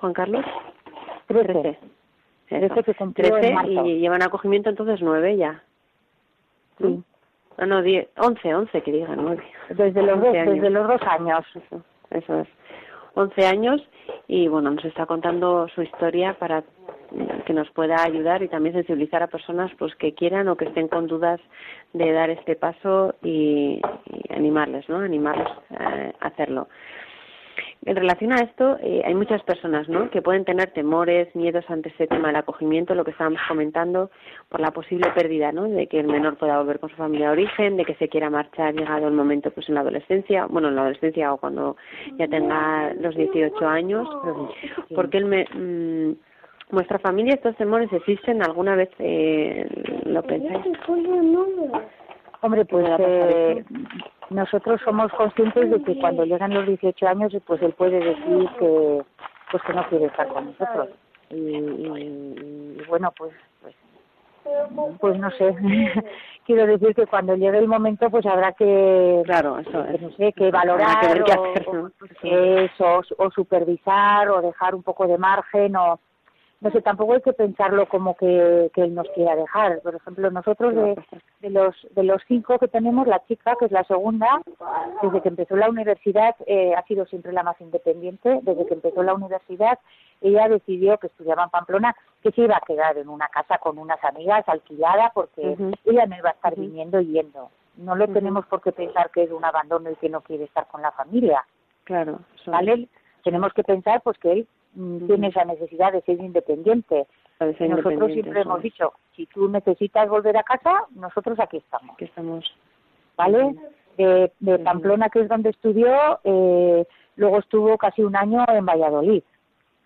[0.00, 0.44] Juan Carlos?
[1.28, 1.78] Trece.
[3.14, 5.62] Trece y llevan acogimiento entonces nueve ya.
[6.78, 7.02] Sí.
[7.58, 9.42] No, no, diez, once, once que diga nueve.
[9.70, 11.44] Desde los dos, desde los dos años
[12.10, 12.48] eso es.
[13.14, 13.88] 11 años
[14.28, 16.62] y bueno, nos está contando su historia para
[17.46, 20.88] que nos pueda ayudar y también sensibilizar a personas pues que quieran o que estén
[20.88, 21.40] con dudas
[21.94, 24.98] de dar este paso y, y animarles, ¿no?
[24.98, 26.68] Animarles a hacerlo.
[27.84, 30.10] En relación a esto, eh, hay muchas personas ¿no?
[30.10, 34.10] que pueden tener temores, miedos ante este tema del acogimiento, lo que estábamos comentando,
[34.48, 35.64] por la posible pérdida ¿no?
[35.64, 38.30] de que el menor pueda volver con su familia de origen, de que se quiera
[38.30, 41.76] marchar llegado el momento pues en la adolescencia, bueno, en la adolescencia o cuando
[42.18, 44.08] ya tenga los 18 años,
[44.94, 46.16] porque él me, mm,
[46.70, 48.42] ¿Vuestra familia estos temores existen?
[48.42, 49.68] ¿Alguna vez eh,
[50.04, 50.66] lo pensáis?
[52.42, 53.64] Hombre, pues eh,
[54.30, 59.02] nosotros somos conscientes de que cuando llegan los 18 años, pues él puede decir que
[59.50, 60.88] pues que no quiere estar con nosotros.
[61.30, 63.74] Y, bueno, pues, pues
[65.00, 65.56] pues no sé
[66.46, 70.00] quiero decir que cuando llegue el momento pues habrá que claro eso es.
[70.00, 71.24] no sé que valorar
[72.78, 75.98] o, o, supervisar o dejar un poco de margen o
[76.66, 79.80] no sé, tampoco hay que pensarlo como que, que él nos quiera dejar.
[79.82, 80.96] Por ejemplo, nosotros de,
[81.40, 84.42] de los de los cinco que tenemos, la chica, que es la segunda,
[85.00, 88.40] desde que empezó la universidad eh, ha sido siempre la más independiente.
[88.42, 89.78] Desde que empezó la universidad,
[90.20, 93.78] ella decidió que estudiaba en Pamplona, que se iba a quedar en una casa con
[93.78, 96.62] unas amigas alquilada, porque ella no iba a estar Ujú.
[96.62, 97.50] viniendo y yendo.
[97.76, 100.66] No lo tenemos por qué pensar que es un abandono y que no quiere estar
[100.66, 101.44] con la familia.
[101.84, 102.18] Claro.
[102.34, 102.88] eso ¿vale?
[103.22, 107.06] Tenemos que pensar pues que él mm, tiene esa necesidad de ser independiente.
[107.38, 108.62] Ser Nosotros independiente, siempre hemos es.
[108.62, 112.44] dicho, si tú necesitas volver a casa, nosotros aquí estamos, que estamos.
[113.16, 113.54] ¿vale?
[113.96, 114.30] De.
[114.62, 116.86] Pamplona, que es donde estudió, eh,
[117.16, 119.22] luego estuvo casi un año en Valladolid.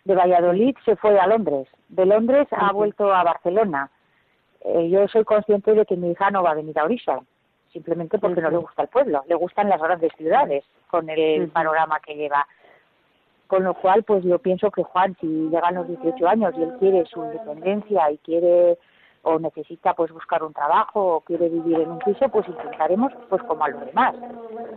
[0.04, 1.68] De Valladolid se fue a Londres.
[1.88, 3.90] De Londres ha vuelto a Barcelona.
[4.62, 7.20] Eh, yo soy consciente de que mi hija no va a venir a Orissa,
[7.72, 12.00] simplemente porque no le gusta el pueblo, le gustan las grandes ciudades, con el panorama
[12.00, 12.46] que lleva.
[13.50, 16.72] Con lo cual, pues yo pienso que Juan, si llegan los 18 años y él
[16.78, 18.78] quiere su independencia y quiere
[19.22, 23.42] o necesita pues buscar un trabajo o quiere vivir en un piso, pues intentaremos pues
[23.42, 24.14] como a los demás,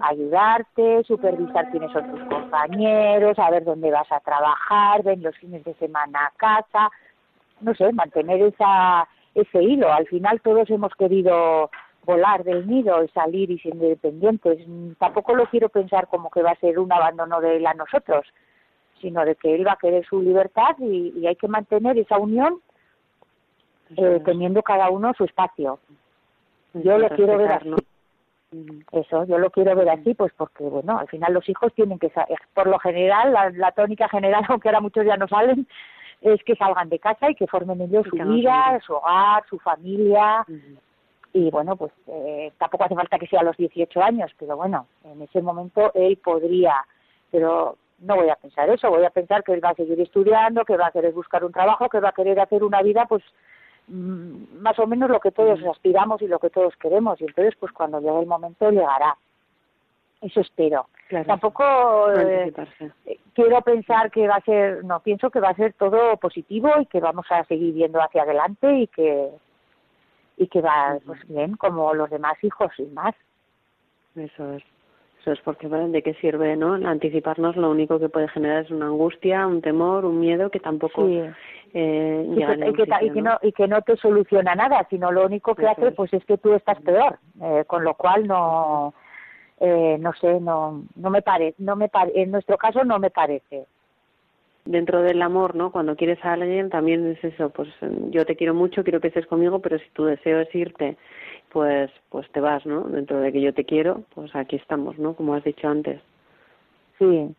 [0.02, 5.76] ayudarte, supervisar quiénes son tus compañeros, saber dónde vas a trabajar, ven los fines de
[5.76, 6.90] semana a casa,
[7.62, 9.94] no sé, mantener esa ese hilo.
[9.94, 11.70] Al final todos hemos querido
[12.06, 14.66] volar del nido y salir y ser independientes.
[14.98, 18.26] Tampoco lo quiero pensar como que va a ser un abandono de él a nosotros,
[19.04, 22.18] sino de que él va a querer su libertad y, y hay que mantener esa
[22.18, 22.60] unión
[23.96, 25.80] eh, teniendo cada uno su espacio.
[26.74, 27.70] Yo lo quiero ver así.
[28.92, 32.12] Eso, yo lo quiero ver así, pues porque, bueno, al final los hijos tienen que,
[32.54, 35.68] por lo general, la, la tónica general, aunque ahora muchos ya no salen,
[36.22, 40.46] es que salgan de casa y que formen ellos su vida, su hogar, su familia,
[41.34, 44.88] y bueno, pues eh, tampoco hace falta que sea a los 18 años, pero bueno,
[45.04, 46.76] en ese momento él podría,
[47.32, 50.66] pero no voy a pensar eso, voy a pensar que él va a seguir estudiando,
[50.66, 53.24] que va a querer buscar un trabajo, que va a querer hacer una vida, pues
[53.88, 55.70] mm, más o menos lo que todos Mm.
[55.70, 59.18] aspiramos y lo que todos queremos, y entonces pues cuando llegue el momento llegará.
[60.22, 60.88] Eso espero.
[61.10, 61.26] Claro.
[61.26, 62.54] Tampoco eh,
[63.06, 66.70] eh, quiero pensar que va a ser, no, pienso que va a ser todo positivo
[66.80, 69.30] y que vamos a seguir viendo hacia adelante y que
[70.38, 73.14] y que va pues bien como los demás hijos y más.
[74.16, 74.64] Eso es.
[75.24, 76.74] Eso es porque de qué sirve, ¿no?
[76.74, 81.08] Anticiparnos lo único que puede generar es una angustia, un temor, un miedo que tampoco
[81.08, 81.22] Sí.
[81.74, 83.32] eh, Y llega a y que y que ¿no?
[83.32, 85.96] no y que no te soluciona nada, sino lo único que Eso hace es.
[85.96, 88.94] pues es que tú estás peor, eh, con lo cual no
[89.62, 93.10] eh, no sé, no no me parece, no me pare, en nuestro caso no me
[93.10, 93.66] parece.
[94.66, 95.72] dentro del amor, ¿no?
[95.72, 97.70] Cuando quieres a alguien también es eso, pues
[98.12, 100.98] yo te quiero mucho, quiero que estés conmigo, pero si tu deseo es irte,
[101.54, 102.82] pues pues te vas, ¿no?
[102.82, 105.14] Dentro de que yo te quiero, pues aquí estamos, ¿no?
[105.14, 106.02] Como has dicho antes.
[106.98, 107.34] Sí.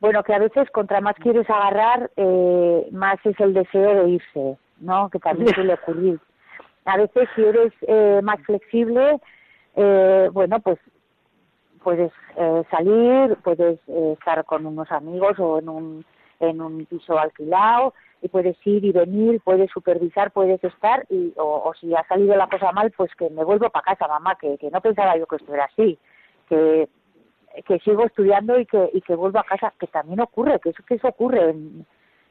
[0.00, 4.56] Bueno, que a veces contra más quieres agarrar, eh, más es el deseo de irse,
[4.78, 5.10] ¿no?
[5.10, 6.18] Que también suele ocurrir.
[6.86, 9.20] A veces si eres eh, más flexible,
[9.76, 10.78] eh, bueno, pues
[11.82, 16.04] puedes eh, salir, puedes eh, estar con unos amigos o en un,
[16.40, 17.92] en un piso alquilado
[18.22, 22.36] y puedes ir y venir, puedes supervisar, puedes estar y o, o si ha salido
[22.36, 25.26] la cosa mal, pues que me vuelvo para casa, mamá, que, que no pensaba yo
[25.26, 25.98] que esto era así,
[26.48, 26.88] que
[27.66, 30.82] que sigo estudiando y que y que vuelvo a casa, que también ocurre, que eso
[30.86, 31.86] que eso ocurre en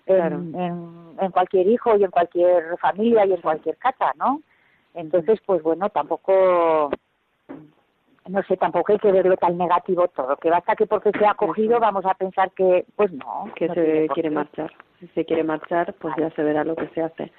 [0.06, 0.36] en, Claro.
[0.38, 4.42] en, en cualquier hijo y en cualquier familia y en cualquier casa, ¿no?
[4.96, 6.90] Entonces, pues bueno, tampoco
[8.30, 11.34] no sé, tampoco hay que verlo tan negativo todo, que basta que porque se ha
[11.34, 14.72] cogido vamos a pensar que, pues no, que no se quiere marchar.
[15.00, 17.32] Si se quiere marchar, pues ya se verá lo que se hace.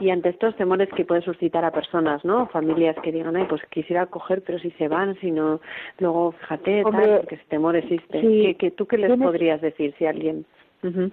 [0.00, 2.46] Y ante estos temores que puede suscitar a personas, ¿no?
[2.48, 5.60] Familias que digan, ay, pues quisiera coger, pero si se van, si no,
[5.98, 8.20] luego fíjate, Hombre, tal, porque ese temor existe.
[8.20, 10.44] sí, ¿Qué, qué, ¿Tú qué les tienes- podrías decir si alguien...
[10.82, 11.10] Ujú.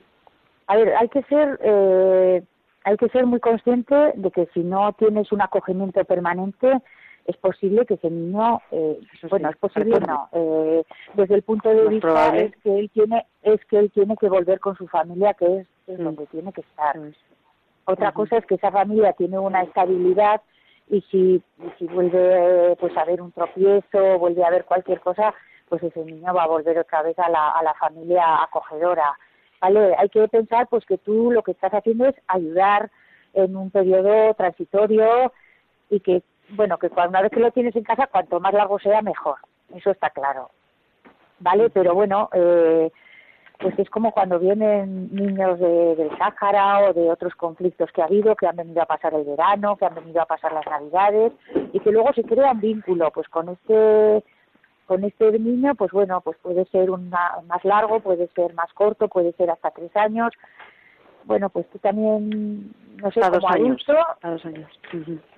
[0.67, 2.43] A ver, hay que ser eh,
[2.84, 6.80] hay que ser muy consciente de que si no tienes un acogimiento permanente
[7.28, 11.76] es posible que ese niño eh, bueno es posible no eh, desde el punto de
[11.84, 12.46] Más vista probable.
[12.46, 15.68] es que él tiene es que él tiene que volver con su familia que es,
[15.88, 16.04] es Mm.
[16.04, 17.16] donde tiene que estar es.
[17.86, 20.42] otra cosa es que esa familia tiene una estabilidad
[20.90, 25.34] y si, y si vuelve pues a haber un tropiezo, vuelve a haber cualquier cosa,
[25.68, 29.18] pues ese niño va a volver otra vez a la, a la familia acogedora.
[29.60, 29.96] ¿Vale?
[29.98, 32.90] Hay que pensar pues que tú lo que estás haciendo es ayudar
[33.34, 35.34] en un periodo transitorio
[35.90, 38.79] y que, bueno, que cuando, una vez que lo tienes en casa, cuanto más largo
[38.79, 39.38] sea, mejor.
[39.75, 40.49] Eso está claro.
[41.39, 41.69] ¿Vale?
[41.69, 42.91] Pero bueno, eh,
[43.60, 48.05] pues es como cuando vienen niños de, del Sáhara o de otros conflictos que ha
[48.05, 51.33] habido, que han venido a pasar el verano, que han venido a pasar las navidades
[51.73, 54.23] y que luego se crea un vínculo, pues con este
[54.86, 59.10] con este niño, pues bueno, pues puede ser una, más largo, puede ser más corto,
[59.10, 60.31] puede ser hasta tres años,
[61.28, 63.84] bueno, pues tú también, no sé, Para dos como años.
[63.88, 64.72] adulto, Para dos años.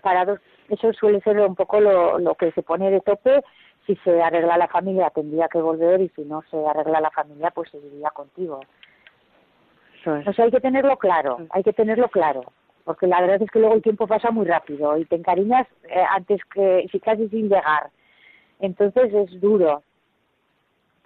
[0.01, 3.41] Para dos, eso suele ser un poco lo, lo que se pone de tope.
[3.87, 7.49] Si se arregla la familia tendría que volver y si no se arregla la familia
[7.51, 8.61] pues seguiría contigo.
[10.05, 10.27] Es.
[10.27, 12.43] O sea, hay que tenerlo claro, hay que tenerlo claro,
[12.85, 16.03] porque la verdad es que luego el tiempo pasa muy rápido y te encariñas eh,
[16.09, 17.89] antes que, si casi sin llegar.
[18.59, 19.83] Entonces es duro.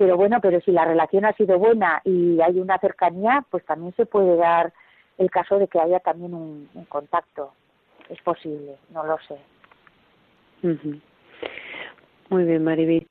[0.04, 3.96] Pero bueno, pero si la relación ha sido buena y hay una cercanía, pues también
[3.96, 4.74] se puede dar
[5.18, 7.54] el caso de que haya también un, contacto.
[8.10, 9.38] Es posible, no lo sé.
[12.30, 13.08] Muy bien, Mariby.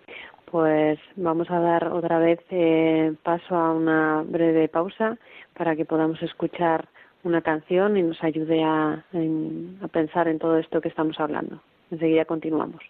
[0.51, 5.17] Pues vamos a dar otra vez eh, paso a una breve pausa
[5.57, 6.89] para que podamos escuchar
[7.23, 9.03] una canción y nos ayude a,
[9.83, 11.59] a pensar en todo esto que estamos hablando.
[11.91, 12.83] Enseguida continuamos.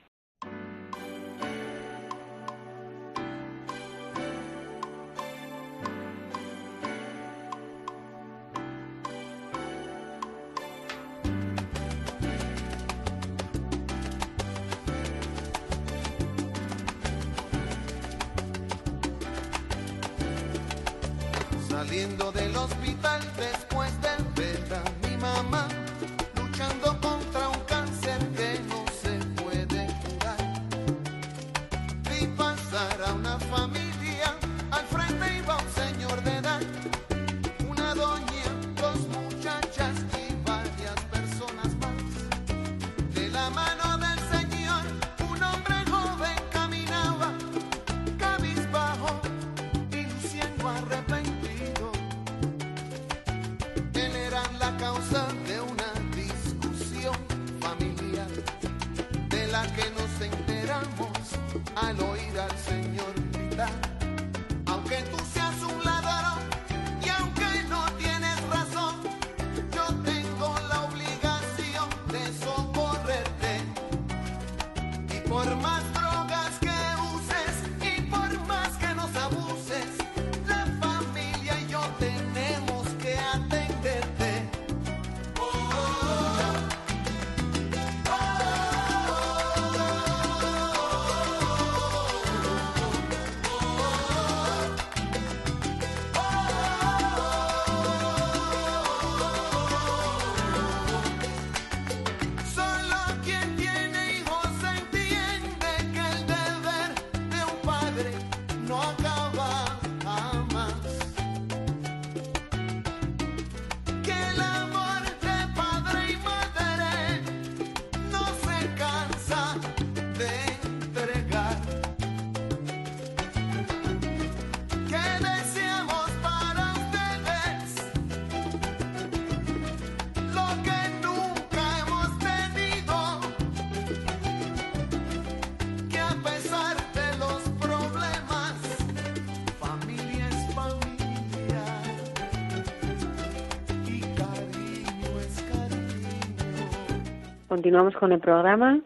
[147.53, 148.81] Continuamos con el programa.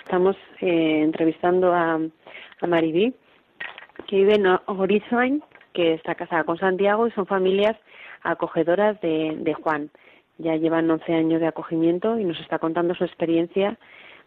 [0.00, 2.00] Estamos eh, entrevistando a,
[2.60, 3.14] a Maribí,
[4.08, 7.76] que vive en Horizon, que está casada con Santiago y son familias
[8.24, 9.90] acogedoras de, de Juan.
[10.38, 13.78] Ya llevan 11 años de acogimiento y nos está contando su experiencia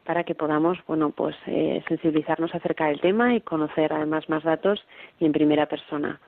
[0.06, 4.82] para que podamos, bueno, pues eh, sensibilizarnos acerca del tema y conocer además más datos
[5.19, 6.21] y en primera persona.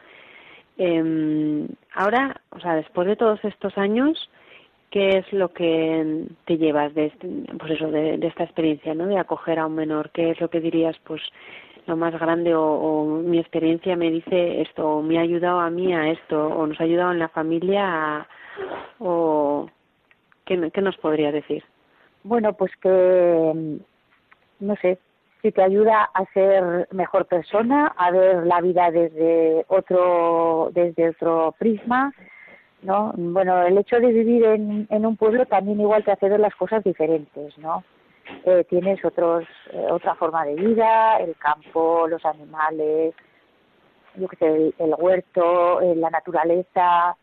[0.77, 4.29] Eh, ahora, o sea, después de todos estos años,
[4.89, 9.07] ¿qué es lo que te llevas de, este, pues eso, de, esta experiencia, ¿no?
[9.07, 10.09] De acoger a un menor.
[10.11, 11.21] ¿Qué es lo que dirías, pues,
[11.85, 15.93] lo más grande o, mi experiencia me dice esto, o me ha ayudado a mí
[15.93, 18.27] a esto, o nos ha ayudado en la familia a,
[18.99, 19.69] o
[20.45, 21.63] ¿qué, qué nos podría decir?
[22.23, 23.79] Bueno, pues que,
[24.59, 24.99] no sé,
[25.41, 31.55] si te ayuda a ser mejor persona, a ver la vida desde otro, desde otro
[31.57, 32.13] prisma,
[32.81, 33.13] ¿no?
[33.15, 36.55] Bueno, el hecho de vivir en, en un pueblo también igual te hace ver las
[36.55, 37.83] cosas diferentes, ¿no?
[38.45, 43.15] Eh, tienes otros, eh, otra forma de vida, el campo, los animales,
[44.15, 47.15] yo qué sé, el, el huerto, eh, la naturaleza.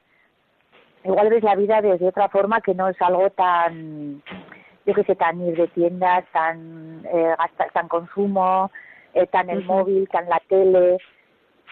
[1.05, 4.23] Igual ves la vida desde otra forma que no es algo tan,
[4.85, 7.35] yo qué sé, tan ir de tiendas, tan, eh,
[7.73, 8.73] tan consumo,
[9.15, 10.99] eh, tan el móvil, tan la tele,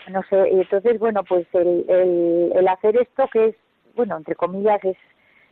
[0.08, 0.50] no sé.
[0.50, 3.56] Y entonces, bueno, pues el, el, el hacer esto que es,
[3.94, 4.96] bueno, entre comillas, es,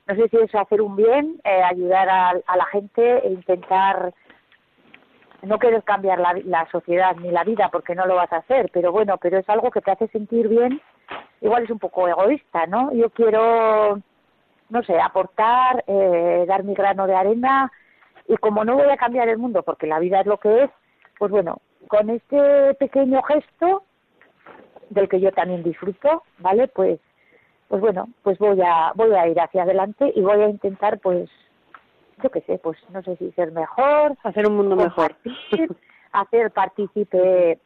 [0.07, 4.13] no sé si es hacer un bien, eh, ayudar a, a la gente e intentar
[5.43, 8.71] no querer cambiar la, la sociedad ni la vida porque no lo vas a hacer,
[8.73, 10.81] pero bueno, pero es algo que te hace sentir bien.
[11.41, 12.93] Igual es un poco egoísta, ¿no?
[12.93, 14.01] Yo quiero
[14.73, 17.71] no sé, aportar, eh, dar mi grano de arena
[18.27, 20.71] y como no voy a cambiar el mundo porque la vida es lo que es,
[21.19, 23.85] pues bueno, con este pequeño gesto
[24.89, 26.69] del que yo también disfruto, ¿vale?
[26.69, 26.99] Pues
[27.69, 31.31] pues bueno, pues voy a voy a ir hacia adelante y voy a intentar pues
[32.23, 35.17] yo qué sé, pues no sé si ser mejor, hacer un mundo mejor,
[36.13, 37.59] hacer partícipe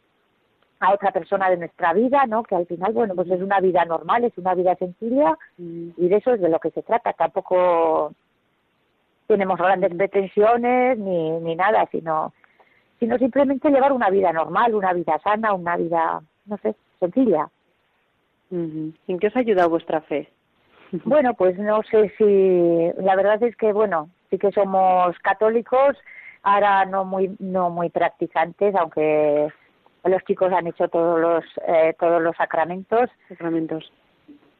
[0.81, 2.43] a otra persona de nuestra vida, ¿no?
[2.43, 5.89] Que al final, bueno, pues es una vida normal, es una vida sencilla Mm.
[5.97, 7.13] y de eso es de lo que se trata.
[7.15, 8.13] Tampoco
[9.27, 9.97] tenemos grandes Mm.
[9.97, 12.33] pretensiones ni, ni nada, sino,
[13.01, 17.49] sino simplemente llevar una vida normal, una vida sana, una vida, no sé, sencilla.
[18.51, 20.29] ¿En qué os ha ayudado vuestra fe?
[21.05, 25.97] Bueno, pues no sé si, la verdad es que, bueno, sí que somos católicos,
[26.43, 29.49] ahora no muy, no muy practicantes, aunque
[30.05, 33.11] los chicos han hecho todos los, eh, todos los sacramentos.
[33.29, 33.93] Sacramentos.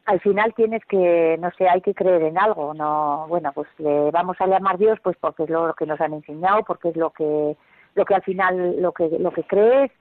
[0.05, 4.09] Al final tienes que, no sé, hay que creer en algo, no, bueno, pues le
[4.11, 7.09] vamos a llamar Dios, pues porque es lo que nos han enseñado, porque es lo
[7.09, 7.57] que,
[7.95, 9.91] lo que al final, lo que, lo que crees,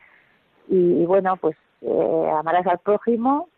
[0.68, 3.48] y, y bueno, pues eh, amarás al prójimo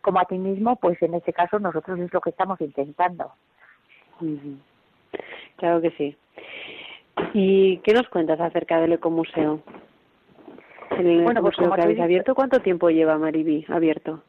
[0.00, 3.32] como a ti mismo, pues en este caso nosotros es lo que estamos intentando.
[5.56, 6.16] Claro que sí.
[7.34, 9.60] ¿Y qué nos cuentas acerca del ecomuseo?
[10.90, 14.22] El Bueno, pues ecomuseo como que habéis abierto, ¿cuánto tiempo lleva Maribí abierto?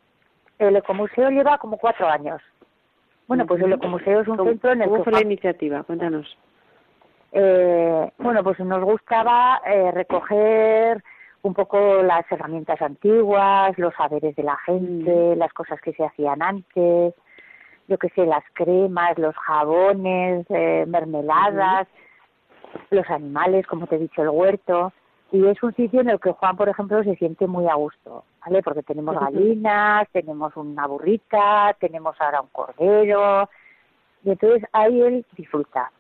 [0.58, 2.42] El ecomuseo lleva como cuatro años.
[3.28, 5.84] Bueno, pues el ecomuseo es un ¿Cómo, centro en el cómo que fue la iniciativa?
[5.84, 6.38] Cuéntanos.
[7.32, 11.04] eh, bueno, pues nos gustaba eh, recoger
[11.42, 16.42] un poco las herramientas antiguas, los saberes de la gente, las cosas que se hacían
[16.42, 17.14] antes,
[17.88, 21.88] yo qué sé, las cremas, los jabones, eh, mermeladas,
[22.92, 24.94] los animales, como te he dicho, el huerto.
[25.32, 28.24] Y es un sitio en el que Juan, por ejemplo, se siente muy a gusto,
[28.42, 28.62] ¿vale?
[28.64, 33.48] Porque tenemos gallinas, tenemos una burrita, tenemos ahora un cordero,
[34.24, 35.92] y entonces ahí él disfruta.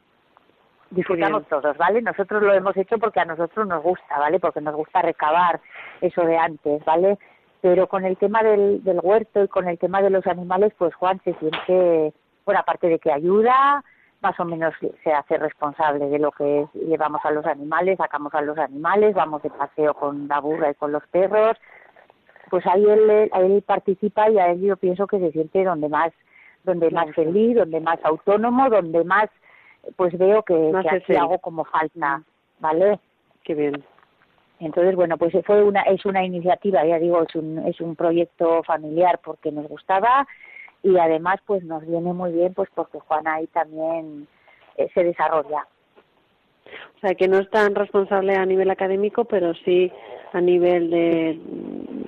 [0.91, 2.01] Disfrutamos todos, ¿vale?
[2.01, 4.39] Nosotros lo hemos hecho porque a nosotros nos gusta, ¿vale?
[4.39, 5.59] Porque nos gusta recabar
[6.01, 7.17] eso de antes, ¿vale?
[7.61, 10.95] Pero con el tema del, del huerto y con el tema de los animales, pues
[10.95, 12.13] Juan se siente,
[12.45, 13.83] bueno, aparte de que ayuda,
[14.21, 14.73] más o menos
[15.03, 19.13] se hace responsable de lo que es, llevamos a los animales, sacamos a los animales,
[19.13, 21.57] vamos de paseo con la burra y con los perros,
[22.49, 26.11] pues ahí él, él participa y a él yo pienso que se siente donde más,
[26.63, 29.29] donde más feliz, donde más autónomo, donde más,
[29.95, 31.17] pues veo que, aquí él.
[31.17, 32.21] hago como falta,
[32.59, 32.99] ¿vale?
[33.43, 33.83] Qué bien.
[34.59, 38.61] Entonces, bueno, pues fue una, es una iniciativa, ya digo, es un, es un proyecto
[38.63, 40.27] familiar porque nos gustaba
[40.83, 44.27] y además pues nos viene muy bien pues porque Juan ahí también
[44.77, 45.65] eh, se desarrolla.
[46.97, 49.91] O sea, que no es tan responsable a nivel académico, pero sí
[50.33, 51.39] a nivel de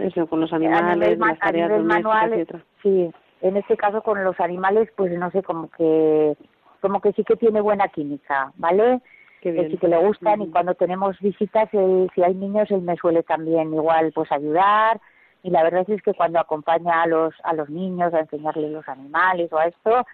[0.06, 2.48] eso, con los animales, las tareas domésticas, manual,
[2.84, 3.12] sí,
[3.42, 6.36] en este caso con los animales pues no sé, como que
[6.82, 9.02] como que sí que tiene buena química, ¿vale?
[9.42, 12.82] Qué que sí que le gustan y cuando tenemos visitas, él, si hay niños, él
[12.82, 15.00] me suele también igual pues ayudar
[15.44, 18.88] y la verdad es que cuando acompaña a los a los niños a enseñarles los
[18.88, 20.06] animales o a esto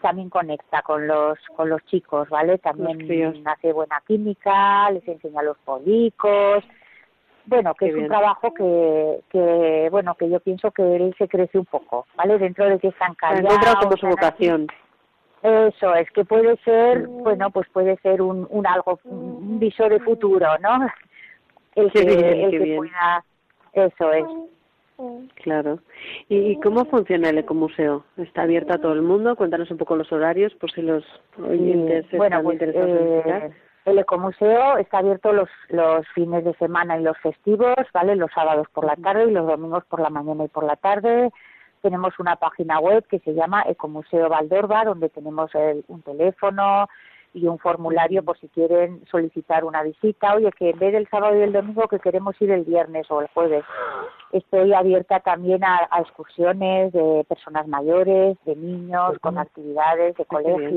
[0.00, 2.58] también conecta con los con los chicos, ¿vale?
[2.58, 6.64] También hace buena química, les enseña los policos.
[7.46, 11.28] Bueno, que Qué es un trabajo que, que, bueno, que yo pienso que él se
[11.28, 12.38] crece un poco, ¿vale?
[12.38, 13.44] Dentro de que están callados.
[13.44, 14.66] encontrado como su así.
[15.44, 20.00] Eso es que puede ser, bueno, pues puede ser un, un algo, un visor de
[20.00, 20.86] futuro, ¿no?
[21.76, 22.76] El Qué que, bien, el qué que bien.
[22.78, 23.24] pueda,
[23.72, 24.24] eso es.
[25.42, 25.80] Claro.
[26.28, 28.04] ¿Y, y cómo funciona el ecomuseo?
[28.16, 29.34] ¿Está abierto a todo el mundo?
[29.34, 31.04] Cuéntanos un poco los horarios, por si los
[31.36, 33.54] oyentes Sí, bueno, están pues interesados en eh,
[33.86, 38.16] el ecomuseo está abierto los, los fines de semana y los festivos, ¿vale?
[38.16, 41.30] Los sábados por la tarde y los domingos por la mañana y por la tarde.
[41.84, 46.88] Tenemos una página web que se llama Ecomuseo Valdorba, donde tenemos el- un teléfono
[47.34, 50.34] y un formulario por si quieren solicitar una visita.
[50.34, 53.20] Oye, que en vez del sábado y el domingo que queremos ir el viernes o
[53.20, 53.64] el jueves.
[54.32, 60.36] Estoy abierta también a, a excursiones de personas mayores, de niños, con actividades, de Qué
[60.56, 60.70] bien.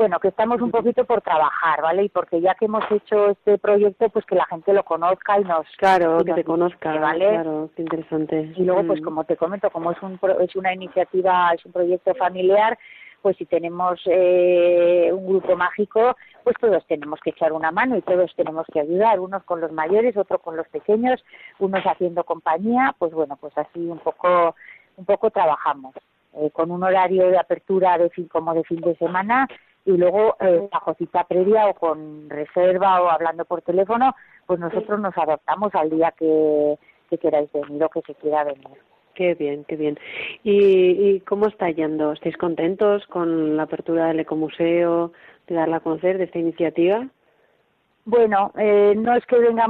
[0.00, 2.04] Bueno, que estamos un poquito por trabajar, ¿vale?
[2.04, 5.44] Y porque ya que hemos hecho este proyecto, pues que la gente lo conozca y
[5.44, 5.66] nos...
[5.76, 7.28] Claro, y que nos te conozca, ¿vale?
[7.28, 8.50] claro, qué interesante.
[8.56, 9.04] Y luego, pues Mm.
[9.04, 12.78] como te comento, como es un es una iniciativa, es un proyecto familiar,
[13.20, 18.00] pues si tenemos eh, un grupo mágico, pues todos tenemos que echar una mano y
[18.00, 21.22] todos tenemos que ayudar, unos con los mayores, otros con los pequeños,
[21.58, 24.54] unos haciendo compañía, pues bueno, pues así un poco
[24.96, 25.94] un poco trabajamos
[26.36, 29.46] eh, con un horario de apertura de fin como de fin de semana
[29.84, 34.14] y luego eh, bajo cita previa o con reserva o hablando por teléfono,
[34.46, 36.78] pues nosotros nos adaptamos al día que,
[37.08, 38.78] que queráis venir o que se quiera venir.
[39.14, 39.98] Qué bien, qué bien.
[40.44, 42.12] ¿Y, ¿Y cómo está yendo?
[42.12, 45.12] ¿Estáis contentos con la apertura del ecomuseo,
[45.46, 47.06] de darla a conocer, de esta iniciativa?
[48.04, 49.66] Bueno, eh, no es que venga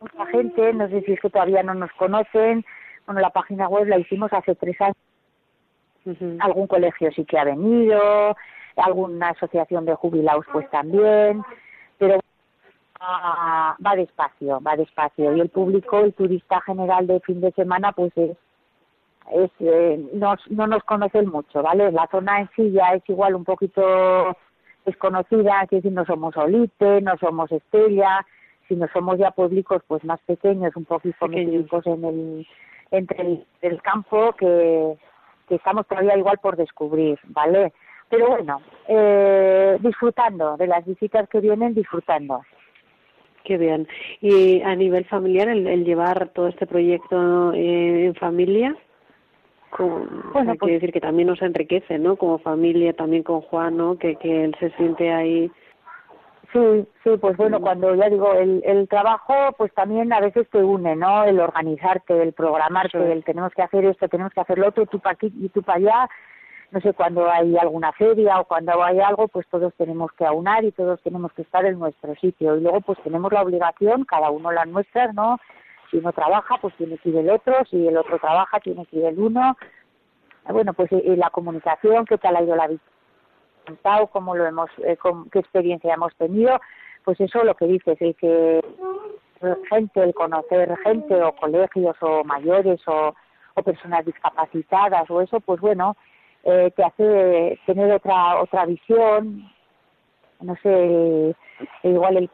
[0.00, 2.64] mucha gente, no sé si es que todavía no nos conocen.
[3.06, 4.96] Bueno, la página web la hicimos hace tres años.
[6.40, 8.36] Algún colegio sí que ha venido,
[8.84, 11.42] alguna asociación de jubilados pues también,
[11.98, 12.18] pero
[13.00, 15.36] va, va despacio, va despacio.
[15.36, 18.36] Y el público, el turista general de fin de semana, pues es
[19.32, 21.92] es, eh, nos, no nos conocen mucho, ¿vale?
[21.92, 24.36] La zona en sí ya es igual un poquito
[24.84, 28.26] desconocida, es decir, no somos Olite, no somos Estella,
[28.68, 32.46] sino somos ya públicos pues más pequeños, un poquito metidos en el,
[32.90, 34.96] entre el, campo que,
[35.48, 37.72] que estamos todavía igual por descubrir, ¿vale?
[38.10, 42.42] Pero bueno, eh, disfrutando de las visitas que vienen, disfrutando.
[43.44, 43.88] Qué bien.
[44.20, 48.76] Y a nivel familiar, el, el llevar todo este proyecto eh, en familia,
[49.70, 52.16] como, bueno, pues, quiere decir que también nos enriquece, ¿no?
[52.16, 53.96] Como familia, también con Juan, ¿no?
[53.96, 55.50] Que, que él se siente ahí.
[56.52, 60.58] Sí, sí, pues bueno, cuando ya digo, el, el trabajo, pues también a veces te
[60.58, 61.22] une, ¿no?
[61.22, 64.98] El organizarte, el programarte, el tenemos que hacer esto, tenemos que hacer lo otro, tú
[64.98, 66.10] para aquí y tú para allá.
[66.70, 70.64] No sé, cuando hay alguna feria o cuando hay algo, pues todos tenemos que aunar
[70.64, 72.56] y todos tenemos que estar en nuestro sitio.
[72.56, 75.38] Y luego, pues tenemos la obligación, cada uno las nuestras, ¿no?
[75.90, 78.98] si uno trabaja, pues tiene que ir el otro, si el otro trabaja, tiene que
[78.98, 79.56] ir el uno.
[80.48, 84.96] Bueno, pues y la comunicación, qué tal ha ido la visita, cómo lo hemos, eh,
[85.30, 86.60] qué experiencia hemos tenido,
[87.04, 88.64] pues eso lo que dices, el que
[89.68, 93.14] gente, el conocer gente o colegios o mayores o,
[93.54, 95.96] o personas discapacitadas o eso, pues bueno,
[96.44, 99.50] eh, te hace tener otra otra visión,
[100.40, 101.34] no sé,
[101.82, 102.30] igual el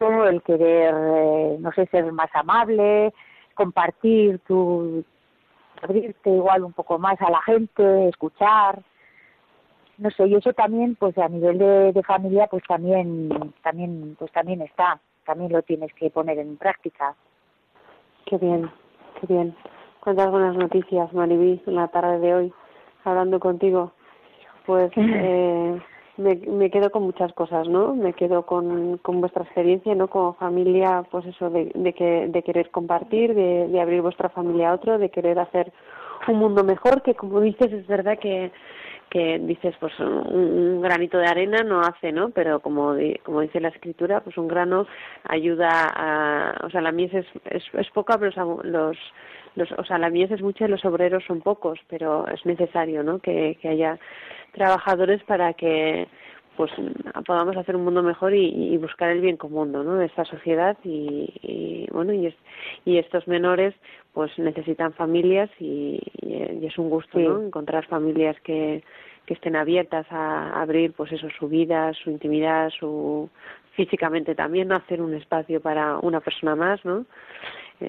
[0.00, 3.12] el querer, eh, no sé, ser más amable,
[3.54, 5.04] compartir tu,
[5.82, 8.82] abrirte igual un poco más a la gente, escuchar,
[9.98, 14.32] no sé, y eso también, pues a nivel de, de familia, pues también, también, pues
[14.32, 17.14] también está, también lo tienes que poner en práctica.
[18.26, 18.70] Qué bien,
[19.20, 19.56] qué bien.
[20.00, 22.54] Cuántas buenas noticias, Maribí, en la tarde de hoy,
[23.04, 23.92] hablando contigo.
[24.66, 25.80] Pues eh,
[26.16, 27.94] me, me quedo con muchas cosas, ¿no?
[27.94, 30.08] Me quedo con, con vuestra experiencia, ¿no?
[30.08, 34.70] Como familia, pues eso, de, de, que, de querer compartir, de, de abrir vuestra familia
[34.70, 35.72] a otro, de querer hacer
[36.28, 38.52] un mundo mejor, que como dices, es verdad que,
[39.10, 42.30] que dices, pues un, un granito de arena no hace, ¿no?
[42.30, 44.86] Pero como, como dice la escritura, pues un grano
[45.24, 48.96] ayuda a, o sea, la mies es, es, es poca, pero los,
[49.56, 53.02] los, o sea, la mies es mucha y los obreros son pocos, pero es necesario,
[53.02, 53.18] ¿no?
[53.18, 53.98] Que, que haya
[54.52, 56.08] trabajadores para que
[56.56, 56.70] pues
[57.26, 59.96] podamos hacer un mundo mejor y, y buscar el bien común ¿no?
[59.96, 62.34] de esta sociedad y, y bueno y, es,
[62.84, 63.74] y estos menores
[64.12, 67.24] pues necesitan familias y, y es un gusto Sí.
[67.26, 67.42] ¿no?
[67.42, 68.82] encontrar familias que,
[69.26, 73.28] que estén abiertas a abrir pues eso su vida su intimidad su
[73.72, 77.04] físicamente también no hacer un espacio para una persona más no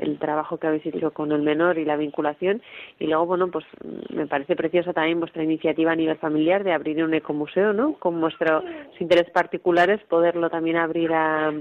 [0.01, 2.61] el trabajo que habéis hecho con el menor y la vinculación.
[2.99, 3.65] Y luego bueno pues
[4.09, 8.19] me parece preciosa también vuestra iniciativa a nivel familiar de abrir un ecomuseo no con
[8.19, 8.63] vuestros
[8.99, 11.53] intereses particulares poderlo también abrir a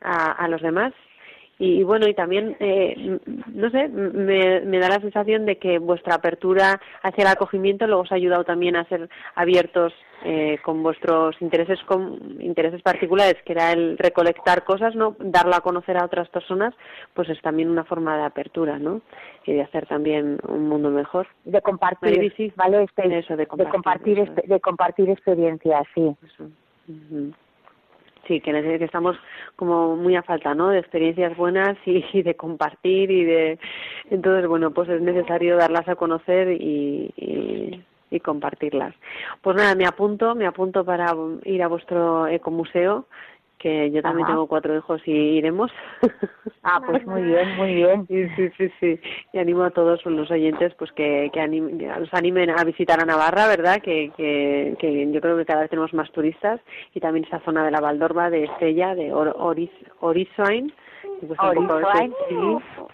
[0.00, 0.92] a, a los demás
[1.58, 3.18] y, y bueno y también eh,
[3.52, 8.02] no sé me, me da la sensación de que vuestra apertura hacia el acogimiento luego
[8.02, 9.92] os ha ayudado también a ser abiertos
[10.24, 15.60] eh, con vuestros intereses con intereses particulares que era el recolectar cosas no darlo a
[15.60, 16.74] conocer a otras personas
[17.14, 19.00] pues es también una forma de apertura no
[19.46, 22.32] y de hacer también un mundo mejor de compartir.
[22.56, 22.82] ¿vale?
[22.82, 26.16] Este- Eso, de de compartir, compartir, eso expe- de compartir experiencias, sí.
[26.24, 26.50] Eso.
[28.26, 29.16] Sí, que, que estamos
[29.54, 30.68] como muy a falta, ¿no?
[30.68, 33.58] De experiencias buenas y, y de compartir y de...
[34.10, 38.94] Entonces, bueno, pues es necesario darlas a conocer y, y, y compartirlas.
[39.42, 41.14] Pues nada, me apunto, me apunto para
[41.44, 43.06] ir a vuestro ecomuseo,
[43.58, 44.34] que yo también Ajá.
[44.34, 45.70] tengo cuatro hijos y iremos.
[46.68, 48.06] Ah, pues muy bien, muy bien.
[48.08, 49.00] Sí, sí, sí, sí.
[49.32, 53.00] Y animo a todos los oyentes pues que, que anim- que los animen a visitar
[53.00, 53.80] a Navarra, ¿verdad?
[53.80, 56.60] Que, que, que yo creo que cada vez tenemos más turistas
[56.92, 59.36] y también esa zona de la Valdorba, de Estella, de Or,
[60.00, 60.72] Orizoain.
[61.22, 61.28] Un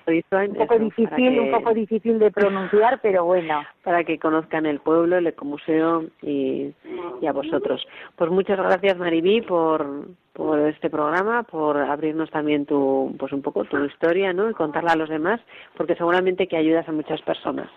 [0.06, 3.62] sí, Un poco eso, difícil, que- un poco difícil de pronunciar, pero bueno.
[3.82, 6.72] para que conozcan el pueblo, el ecomuseo y,
[7.20, 7.86] y a vosotros.
[8.16, 13.64] Pues muchas gracias Maribí por, por este programa, por abrirnos también tu, pues un poco
[13.64, 14.50] tu historia, ¿no?
[14.50, 15.40] Y contarla a los demás,
[15.76, 17.68] porque seguramente que ayudas a muchas personas.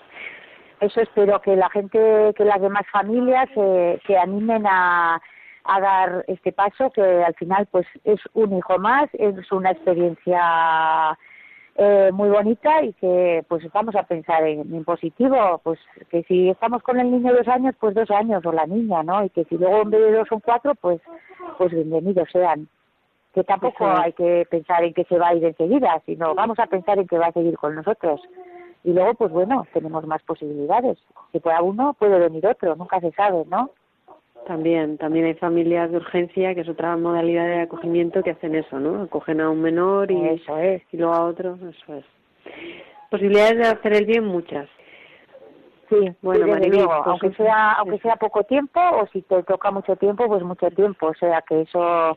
[0.79, 5.19] Eso espero que la gente, que las demás familias se, se animen a,
[5.66, 11.18] a dar este paso, que al final pues es un hijo más, es una experiencia
[11.76, 16.49] eh, muy bonita y que pues vamos a pensar en, en, positivo, pues que si
[16.49, 19.26] estamos con el niño dos años, pues dos años o la niña, ¿no?
[19.26, 21.01] Y que si luego en vez de dos son cuatro, pues
[21.57, 22.68] pues bienvenidos sean.
[23.34, 26.68] Que tampoco hay que pensar en que se va a ir enseguida, sino vamos a
[26.68, 28.22] pensar en que va a seguir con nosotros.
[28.86, 30.97] Y luego, pues bueno, tenemos más posibilidades.
[31.32, 33.72] Si pueda uno, puede venir otro, nunca se sabe, ¿no?
[34.45, 38.79] También, también hay familias de urgencia, que es otra modalidad de acogimiento que hacen eso,
[38.79, 39.03] ¿no?
[39.03, 40.83] Acogen a un menor y, eso es.
[40.91, 42.05] y luego a otro, eso es.
[43.09, 44.69] Posibilidades de hacer el bien muchas.
[45.89, 49.71] Sí, bueno, Maribel, luego, pues aunque sea aunque sea poco tiempo o si te toca
[49.71, 52.15] mucho tiempo, pues mucho tiempo, o sea que eso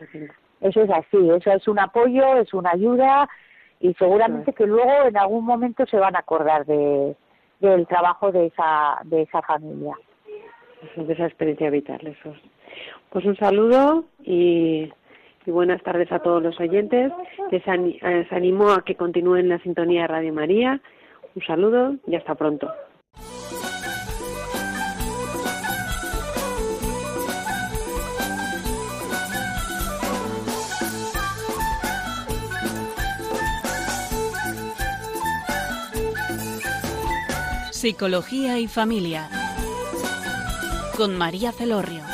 [0.61, 3.29] eso es así, eso es un apoyo, es una ayuda
[3.81, 7.15] y seguramente que luego en algún momento se van a acordar de
[7.61, 9.95] del trabajo de esa de esa familia.
[10.97, 12.31] De esa experiencia vital, eso.
[12.31, 12.41] es.
[13.11, 14.89] Pues un saludo y,
[15.47, 17.13] y buenas tardes a todos los oyentes.
[17.51, 17.67] Les
[18.33, 20.81] animo a que continúen la sintonía de Radio María.
[21.35, 22.71] Un saludo y hasta pronto.
[37.71, 39.29] Psicología y familia.
[40.99, 42.08] Con María Celorrio.